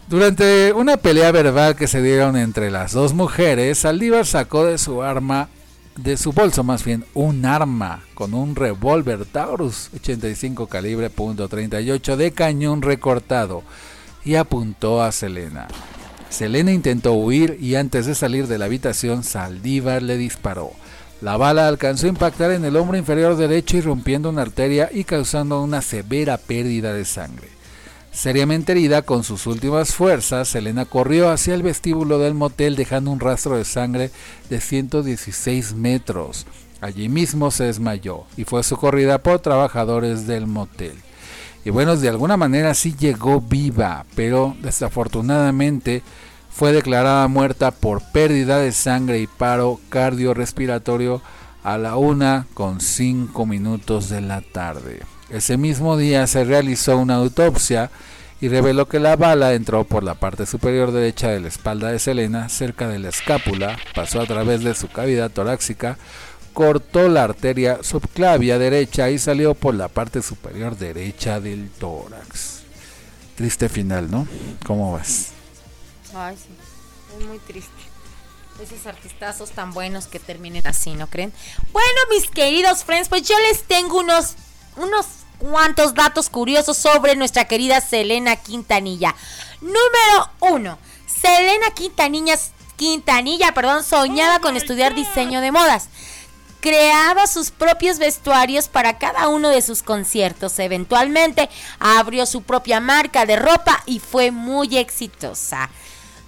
[0.07, 5.01] Durante una pelea verbal que se dieron entre las dos mujeres, Saldívar sacó de su
[5.01, 5.49] arma
[5.97, 12.32] de su bolso más bien un arma con un revólver Taurus 85 calibre .38 de
[12.32, 13.63] cañón recortado
[14.26, 15.68] y apuntó a Selena.
[16.30, 20.72] Selena intentó huir y antes de salir de la habitación Saldívar le disparó.
[21.22, 25.05] La bala alcanzó a impactar en el hombro inferior derecho y rompiendo una arteria y
[25.05, 27.55] causando una severa pérdida de sangre.
[28.16, 33.20] Seriamente herida con sus últimas fuerzas, Selena corrió hacia el vestíbulo del motel dejando un
[33.20, 34.09] rastro de sangre
[34.49, 36.47] de 116 metros.
[36.80, 40.93] Allí mismo se desmayó y fue socorrida por trabajadores del motel.
[41.66, 46.01] Y bueno, de alguna manera sí llegó viva, pero desafortunadamente
[46.49, 51.22] fue declarada muerta por pérdida de sangre y paro cardiorrespiratorio
[51.63, 55.01] a la una con cinco minutos de la tarde.
[55.36, 57.91] Ese mismo día se realizó una autopsia
[58.39, 61.99] y reveló que la bala entró por la parte superior derecha de la espalda de
[61.99, 65.97] Selena, cerca de la escápula, pasó a través de su cavidad torácica,
[66.53, 72.61] cortó la arteria subclavia derecha y salió por la parte superior derecha del tórax.
[73.36, 74.25] Triste final, ¿no?
[74.65, 75.31] ¿Cómo vas?
[76.15, 76.47] Ay, sí,
[77.19, 77.71] es muy triste.
[78.63, 81.33] Esos artistazos tan buenos que terminen así, ¿no creen?
[81.73, 84.36] Bueno, mis queridos friends, pues yo les tengo unos,
[84.77, 89.15] unos cuantos datos curiosos sobre nuestra querida Selena Quintanilla.
[89.61, 92.36] Número uno, Selena Quintanilla,
[92.75, 95.89] Quintanilla, perdón, soñaba con estudiar diseño de modas
[96.65, 100.57] creaba sus propios vestuarios para cada uno de sus conciertos.
[100.57, 105.69] Eventualmente abrió su propia marca de ropa y fue muy exitosa.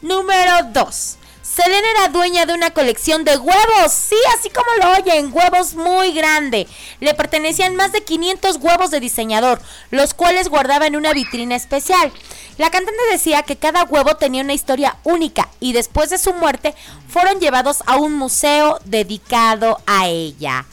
[0.03, 1.17] Número 2.
[1.57, 6.11] Selena era dueña de una colección de huevos, sí, así como lo oyen, huevos muy
[6.11, 6.67] grande.
[6.99, 12.13] Le pertenecían más de 500 huevos de diseñador, los cuales guardaba en una vitrina especial.
[12.59, 16.75] La cantante decía que cada huevo tenía una historia única y después de su muerte
[17.07, 20.67] fueron llevados a un museo dedicado a ella.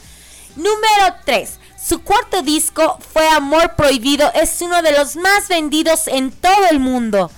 [0.55, 1.49] Número 3.
[1.83, 6.79] Su cuarto disco fue Amor Prohibido, es uno de los más vendidos en todo el
[6.79, 7.31] mundo.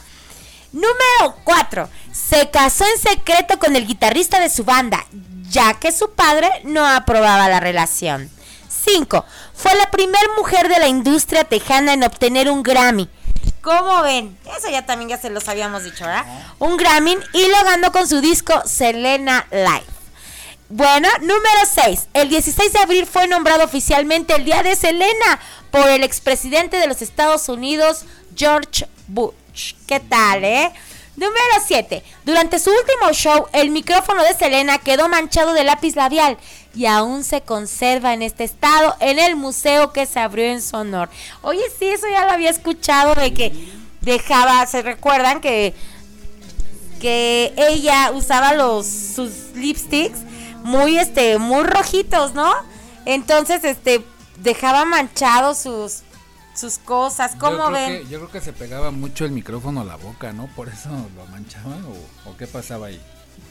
[0.73, 1.89] Número 4.
[2.27, 5.05] Se casó en secreto con el guitarrista de su banda,
[5.49, 8.29] ya que su padre no aprobaba la relación.
[8.67, 9.25] 5.
[9.53, 13.09] Fue la primera mujer de la industria tejana en obtener un Grammy.
[13.61, 14.37] ¿Cómo ven?
[14.57, 16.25] Eso ya también ya se los habíamos dicho, ¿verdad?
[16.59, 19.85] Un Grammy y lo ganó con su disco Selena Live.
[20.69, 22.09] Bueno, número 6.
[22.13, 25.39] El 16 de abril fue nombrado oficialmente el Día de Selena
[25.71, 28.03] por el expresidente de los Estados Unidos,
[28.35, 29.75] George Bush.
[29.87, 30.73] ¿Qué tal, eh?
[31.17, 32.03] Número 7.
[32.25, 36.37] Durante su último show, el micrófono de Selena quedó manchado de lápiz labial
[36.75, 40.77] y aún se conserva en este estado en el museo que se abrió en su
[40.77, 41.09] honor.
[41.41, 43.51] Oye, sí, eso ya lo había escuchado de que
[44.01, 45.73] dejaba, se recuerdan que
[47.01, 50.19] que ella usaba los sus lipsticks
[50.63, 52.53] muy este muy rojitos, ¿no?
[53.05, 54.03] Entonces, este
[54.37, 56.03] dejaba manchados sus
[56.57, 58.07] sus cosas, ¿cómo ven?
[58.09, 60.47] yo creo que se pegaba mucho el micrófono a la boca, ¿no?
[60.55, 63.01] Por eso lo manchaban o, o qué pasaba ahí.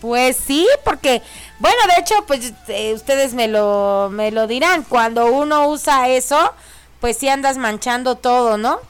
[0.00, 1.22] Pues sí, porque,
[1.58, 6.52] bueno, de hecho, pues eh, ustedes me lo, me lo dirán, cuando uno usa eso,
[7.00, 8.80] pues sí andas manchando todo, ¿no?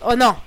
[0.00, 0.40] ¿O no?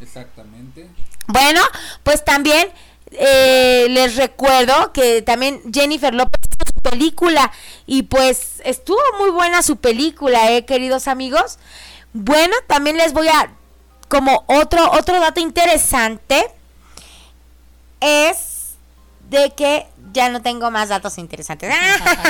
[0.00, 0.88] Exactamente.
[1.28, 1.60] Bueno,
[2.02, 2.68] pues también
[3.12, 7.52] eh, les recuerdo que también Jennifer López hizo su película
[7.86, 11.58] y pues estuvo muy buena su película, ¿eh, queridos amigos?
[12.12, 13.50] Bueno, también les voy a,
[14.08, 16.44] como otro, otro dato interesante,
[18.00, 18.74] es
[19.30, 21.72] de que ya no tengo más datos interesantes.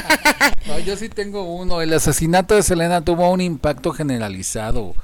[0.86, 1.80] yo sí tengo uno.
[1.80, 4.94] El asesinato de Selena tuvo un impacto generalizado.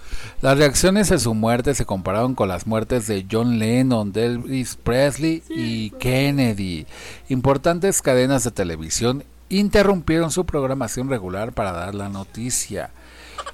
[0.41, 5.43] Las reacciones a su muerte se compararon con las muertes de John Lennon, Elvis Presley
[5.49, 6.87] y Kennedy.
[7.29, 12.91] Importantes cadenas de televisión interrumpieron su programación regular para dar la noticia.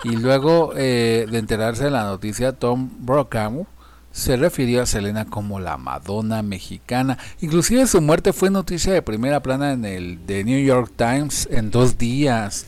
[0.03, 3.66] Y luego eh, de enterarse de la noticia, Tom Brokaw
[4.14, 7.18] se refirió a Selena como la Madonna mexicana.
[7.41, 11.72] Inclusive su muerte fue noticia de primera plana en el The New York Times en
[11.72, 12.66] dos días.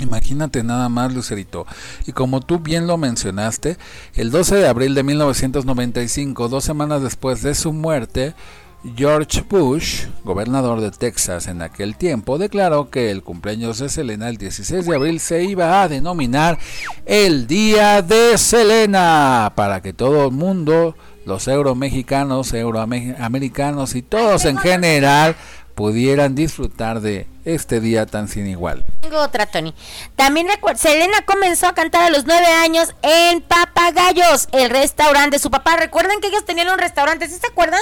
[0.00, 1.66] Imagínate nada más, Lucerito.
[2.06, 3.76] Y como tú bien lo mencionaste,
[4.14, 8.34] el 12 de abril de 1995, dos semanas después de su muerte,
[8.82, 14.38] George Bush, gobernador de Texas en aquel tiempo, declaró que el cumpleaños de Selena el
[14.38, 16.58] 16 de abril se iba a denominar
[17.04, 24.56] el Día de Selena para que todo el mundo, los euromexicanos, euroamericanos y todos en
[24.56, 25.36] general
[25.80, 28.84] pudieran disfrutar de este día tan sin igual.
[29.00, 29.74] Tengo otra, Tony.
[30.14, 35.38] También recuerdo, Selena comenzó a cantar a los nueve años en Papagayos, el restaurante de
[35.38, 35.76] su papá.
[35.76, 37.80] Recuerden que ellos tenían un restaurante, ¿sí se acuerdan?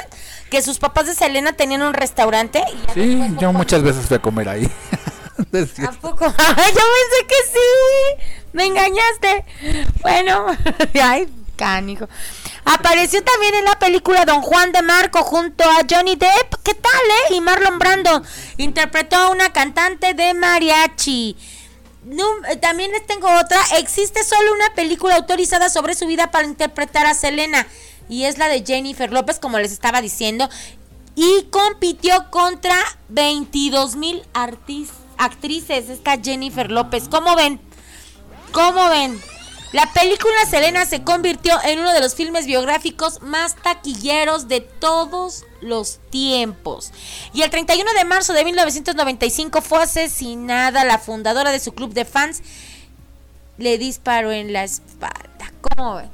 [0.48, 2.62] Que sus papás de Selena tenían un restaurante.
[2.94, 4.70] sí, yo muchas veces fui a comer ahí.
[5.88, 6.24] ¿A poco?
[6.28, 8.24] yo pensé que sí.
[8.52, 9.44] Me engañaste.
[10.02, 10.46] Bueno,
[11.02, 12.08] ay, cánico.
[12.70, 16.54] Apareció también en la película Don Juan de Marco junto a Johnny Depp.
[16.62, 16.92] ¿Qué tal,
[17.30, 17.34] eh?
[17.36, 18.22] Y Marlon Brando
[18.58, 21.34] interpretó a una cantante de mariachi.
[22.50, 23.58] Eh, también les tengo otra.
[23.78, 27.66] Existe solo una película autorizada sobre su vida para interpretar a Selena.
[28.10, 30.46] Y es la de Jennifer López, como les estaba diciendo.
[31.14, 32.76] Y compitió contra
[33.08, 35.88] 22 mil actrices.
[35.88, 37.08] Esta Jennifer López.
[37.08, 37.62] ¿Cómo ven?
[38.52, 39.18] ¿Cómo ven?
[39.72, 45.44] La película Selena se convirtió en uno de los filmes biográficos más taquilleros de todos
[45.60, 46.90] los tiempos.
[47.34, 52.06] Y el 31 de marzo de 1995 fue asesinada la fundadora de su club de
[52.06, 52.42] fans.
[53.58, 55.52] Le disparó en la espalda.
[55.60, 56.10] ¿Cómo ven?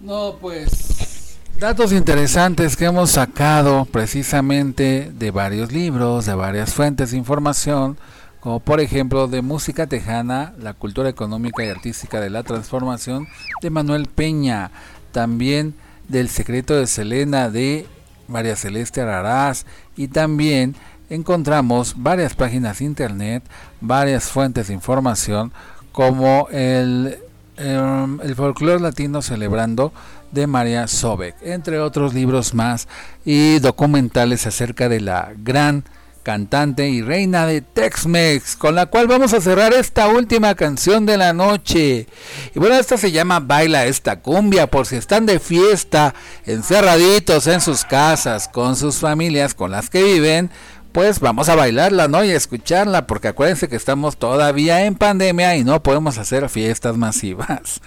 [0.00, 7.18] No, pues datos interesantes que hemos sacado precisamente de varios libros, de varias fuentes de
[7.18, 7.98] información
[8.40, 13.28] como por ejemplo de música tejana, la cultura económica y artística de la transformación
[13.60, 14.70] de Manuel Peña,
[15.12, 15.74] también
[16.08, 17.86] del secreto de Selena de
[18.28, 19.66] María Celeste Araraz
[19.96, 20.74] y también
[21.10, 23.42] encontramos varias páginas internet,
[23.80, 25.52] varias fuentes de información
[25.92, 27.18] como el,
[27.56, 29.92] em, el folclore latino celebrando
[30.30, 32.88] de María Sobek, entre otros libros más
[33.24, 35.84] y documentales acerca de la gran
[36.22, 41.16] cantante y reina de Tex-Mex, con la cual vamos a cerrar esta última canción de
[41.16, 42.06] la noche.
[42.54, 46.14] Y bueno, esta se llama Baila esta cumbia, por si están de fiesta,
[46.46, 50.50] encerraditos en sus casas, con sus familias, con las que viven,
[50.92, 52.24] pues vamos a bailarla, ¿no?
[52.24, 56.96] Y a escucharla, porque acuérdense que estamos todavía en pandemia y no podemos hacer fiestas
[56.96, 57.80] masivas.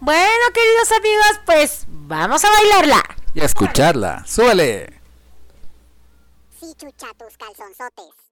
[0.00, 3.02] Bueno, queridos amigos, pues vamos a bailarla.
[3.34, 4.24] Y a escucharla.
[4.26, 4.97] Súbele.
[6.58, 8.28] Sí, chucha tus calzonzotes.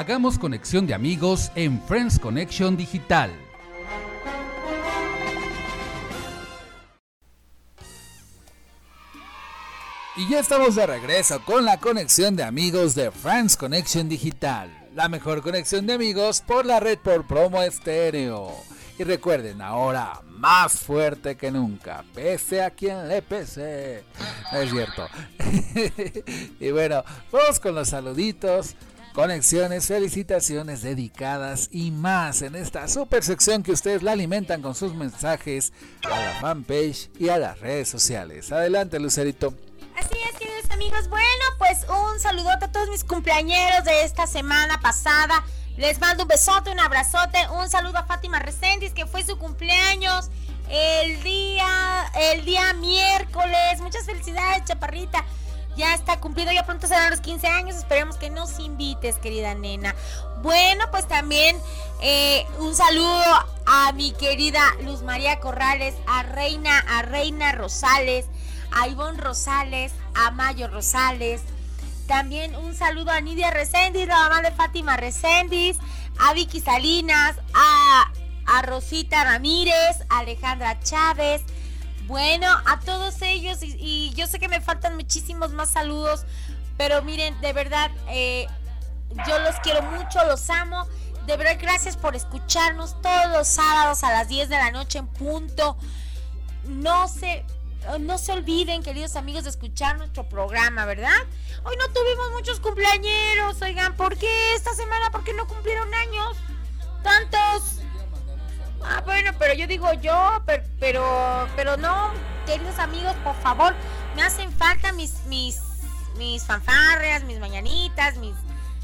[0.00, 3.30] Hagamos conexión de amigos en Friends Connection Digital.
[10.16, 15.10] Y ya estamos de regreso con la conexión de amigos de Friends Connection Digital, la
[15.10, 18.54] mejor conexión de amigos por la red por promo estéreo.
[18.98, 24.04] Y recuerden, ahora más fuerte que nunca, pese a quien le pese.
[24.52, 25.06] es cierto.
[26.58, 28.76] y bueno, vamos con los saluditos
[29.12, 34.94] conexiones, felicitaciones dedicadas y más en esta super sección que ustedes la alimentan con sus
[34.94, 35.72] mensajes
[36.04, 38.52] a la fanpage y a las redes sociales.
[38.52, 39.54] Adelante, Lucerito.
[39.96, 41.08] Así es, queridos amigos.
[41.08, 45.44] Bueno, pues un saludote a todos mis cumpleañeros de esta semana pasada.
[45.76, 50.30] Les mando un besote, un abrazote, un saludo a Fátima Reséndiz, que fue su cumpleaños
[50.68, 53.80] el día, el día miércoles.
[53.80, 55.24] Muchas felicidades, chaparrita
[55.76, 59.94] ya está cumplido, ya pronto serán los 15 años, esperemos que nos invites, querida nena.
[60.42, 61.56] Bueno, pues también
[62.02, 63.22] eh, un saludo
[63.66, 68.26] a mi querida Luz María Corrales, a Reina, a Reina Rosales,
[68.72, 71.42] a Ivonne Rosales, a Mayo Rosales,
[72.06, 75.76] También un saludo a Nidia Reséndiz, la mamá de Fátima Reséndiz,
[76.18, 78.10] a Vicky Salinas, a,
[78.46, 81.42] a Rosita Ramírez, a Alejandra Chávez.
[82.10, 86.24] Bueno, a todos ellos, y, yo sé que me faltan muchísimos más saludos,
[86.76, 88.48] pero miren, de verdad, eh,
[89.28, 90.88] yo los quiero mucho, los amo.
[91.28, 95.06] De verdad, gracias por escucharnos todos los sábados a las 10 de la noche en
[95.06, 95.76] punto.
[96.64, 97.44] No se,
[98.00, 101.14] no se olviden, queridos amigos, de escuchar nuestro programa, ¿verdad?
[101.62, 105.12] Hoy no tuvimos muchos cumpleañeros, oigan, ¿por qué esta semana?
[105.12, 106.36] ¿Por qué no cumplieron años?
[107.04, 107.79] Tantos.
[108.84, 112.10] Ah, bueno, pero yo digo yo, pero, pero, pero no,
[112.46, 113.74] queridos amigos, por favor,
[114.16, 115.60] me hacen falta mis, mis,
[116.16, 118.34] mis fanfarrias, mis mañanitas, mis,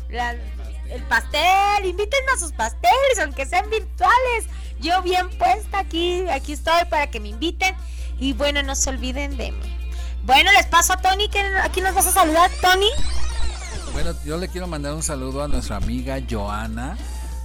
[0.09, 4.47] el pastel, invítenme a sus pasteles, aunque sean virtuales.
[4.81, 7.75] Yo bien puesta aquí, aquí estoy para que me inviten.
[8.19, 9.79] Y bueno, no se olviden de mí.
[10.25, 12.89] Bueno, les paso a Tony, que aquí nos vas a saludar, Tony.
[13.93, 16.97] Bueno, yo le quiero mandar un saludo a nuestra amiga Joana.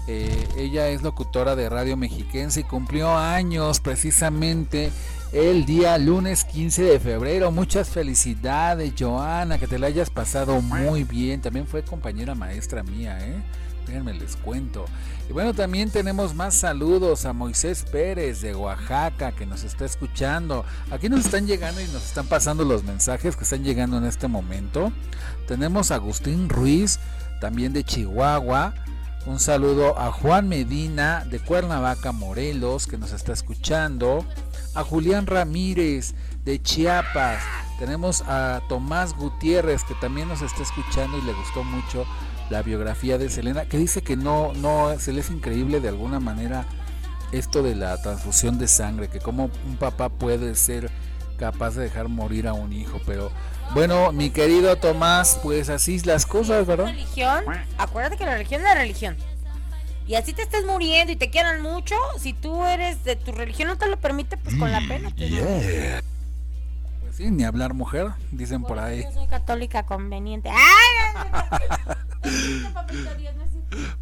[0.07, 4.91] Eh, ella es locutora de Radio Mexiquense y cumplió años precisamente
[5.31, 7.51] el día lunes 15 de febrero.
[7.51, 11.41] Muchas felicidades, Joana, que te la hayas pasado muy bien.
[11.41, 13.41] También fue compañera maestra mía, ¿eh?
[13.87, 14.85] Déjenme les cuento.
[15.29, 20.65] Y bueno, también tenemos más saludos a Moisés Pérez de Oaxaca que nos está escuchando.
[20.91, 24.27] Aquí nos están llegando y nos están pasando los mensajes que están llegando en este
[24.27, 24.91] momento.
[25.47, 26.99] Tenemos a Agustín Ruiz,
[27.39, 28.73] también de Chihuahua.
[29.27, 34.25] Un saludo a Juan Medina de Cuernavaca, Morelos, que nos está escuchando
[34.73, 37.43] a Julián Ramírez de Chiapas.
[37.77, 42.05] Tenemos a Tomás Gutiérrez que también nos está escuchando y le gustó mucho
[42.49, 46.19] la biografía de Selena, que dice que no, no, se le es increíble de alguna
[46.19, 46.65] manera
[47.31, 50.89] esto de la transfusión de sangre, que como un papá puede ser
[51.37, 53.31] capaz de dejar morir a un hijo, pero
[53.73, 56.85] bueno, mi querido Tomás, pues así las cosas, ¿verdad?
[56.85, 57.43] Religión,
[57.77, 59.17] acuérdate que la religión es la religión
[60.11, 63.69] y así te estés muriendo y te quieran mucho, si tú eres de tu religión
[63.69, 65.09] no te lo permite, pues con la mm, pena.
[65.15, 66.03] Pues,
[66.99, 69.03] pues sí, ni hablar mujer, dicen por ahí.
[69.03, 70.49] Yo soy católica conveniente.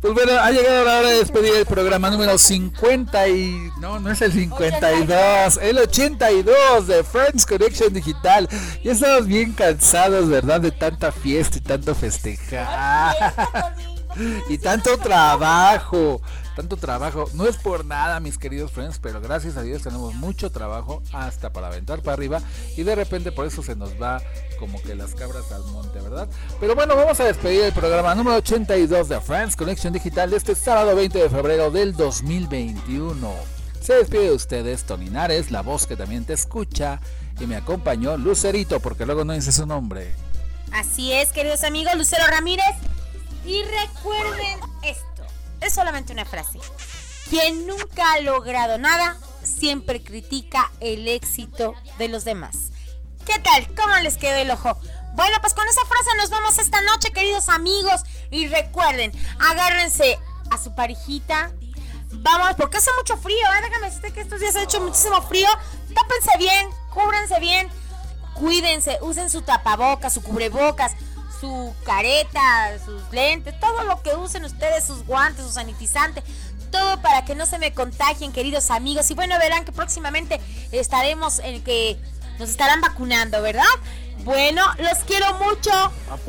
[0.02, 3.70] Pues bueno, ha llegado la hora de despedir el programa número 50 y...
[3.80, 8.50] No, no es el 52, el 82 de Friends Connection Digital.
[8.84, 10.62] Ya estamos bien cansados, ¿verdad?
[10.62, 13.16] De tanta fiesta y tanto festejar
[14.50, 16.22] y tanto trabajo,
[16.60, 17.30] tanto trabajo.
[17.36, 21.54] No es por nada, mis queridos friends, pero gracias a Dios tenemos mucho trabajo hasta
[21.54, 22.42] para aventar para arriba
[22.76, 24.22] y de repente por eso se nos va
[24.60, 26.28] como que las cabras al monte, ¿verdad?
[26.60, 30.54] Pero bueno, vamos a despedir el programa número 82 de Friends Connection Digital de este
[30.54, 33.34] sábado 20 de febrero del 2021.
[33.80, 37.00] Se despide de ustedes Tony Nares, la voz que también te escucha,
[37.40, 40.14] y me acompañó Lucerito, porque luego no dice su nombre.
[40.74, 42.76] Así es, queridos amigos, Lucero Ramírez.
[43.46, 45.09] Y recuerden esto,
[45.62, 46.60] es solamente una frase.
[47.30, 52.72] Quien nunca ha logrado nada, siempre critica el éxito de los demás.
[53.26, 53.68] ¿Qué tal?
[53.76, 54.78] ¿Cómo les quedó el ojo?
[55.14, 58.02] Bueno, pues con esa frase nos vemos esta noche, queridos amigos.
[58.32, 60.18] Y recuerden, agárrense
[60.50, 61.52] a su parejita.
[62.12, 63.62] Vamos, porque hace mucho frío, ¿eh?
[63.62, 65.48] Déjame decirte que estos días ha hecho muchísimo frío.
[65.94, 67.70] Tápense bien, cúbranse bien,
[68.34, 70.94] cuídense, usen su tapabocas, su cubrebocas
[71.40, 76.24] su careta, sus lentes, todo lo que usen ustedes, sus guantes, su sanitizante,
[76.72, 79.10] todo para que no se me contagien, queridos amigos.
[79.12, 80.40] Y bueno, verán que próximamente
[80.72, 82.00] estaremos en que
[82.40, 83.64] nos estarán vacunando, ¿verdad?
[84.24, 85.72] Bueno, los quiero mucho.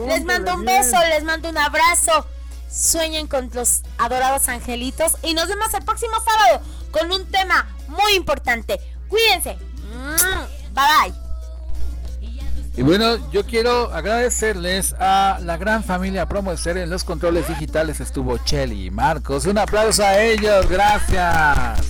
[0.07, 2.27] Les mando un beso, les mando un abrazo.
[2.71, 8.15] Sueñen con los adorados angelitos y nos vemos el próximo sábado con un tema muy
[8.15, 8.81] importante.
[9.09, 9.59] Cuídense.
[10.73, 11.30] Bye bye.
[12.77, 18.01] Y bueno, yo quiero agradecerles a la gran familia Promo en los controles digitales.
[18.01, 19.47] Estuvo Chelly y Marcos.
[19.47, 21.81] Un aplauso a ellos, gracias.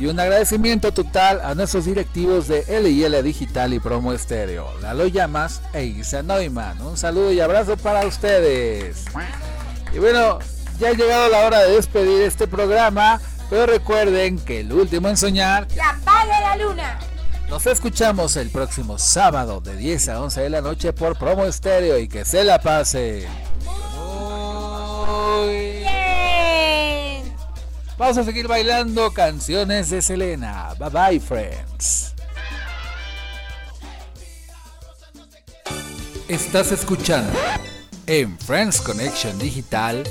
[0.00, 5.60] Y un agradecimiento total a nuestros directivos de LIL Digital y Promo Estéreo, Lalo Llamas
[5.72, 6.80] e Isa Neumann.
[6.80, 9.06] Un saludo y abrazo para ustedes.
[9.92, 10.38] Y bueno,
[10.78, 13.20] ya ha llegado la hora de despedir este programa,
[13.50, 15.66] pero recuerden que el último en soñar...
[15.66, 16.98] ¡Que apague la luna!
[17.48, 21.98] Nos escuchamos el próximo sábado de 10 a 11 de la noche por Promo Estéreo
[21.98, 23.26] y que se la pase.
[25.06, 25.48] Muy
[25.80, 27.34] bien.
[27.96, 30.74] Vamos a seguir bailando canciones de Selena.
[30.78, 32.14] Bye bye, friends.
[36.28, 37.32] Estás escuchando
[38.06, 40.04] en Friends Connection Digital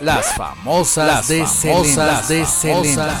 [0.00, 3.20] las famosas, de, famosas de Selena.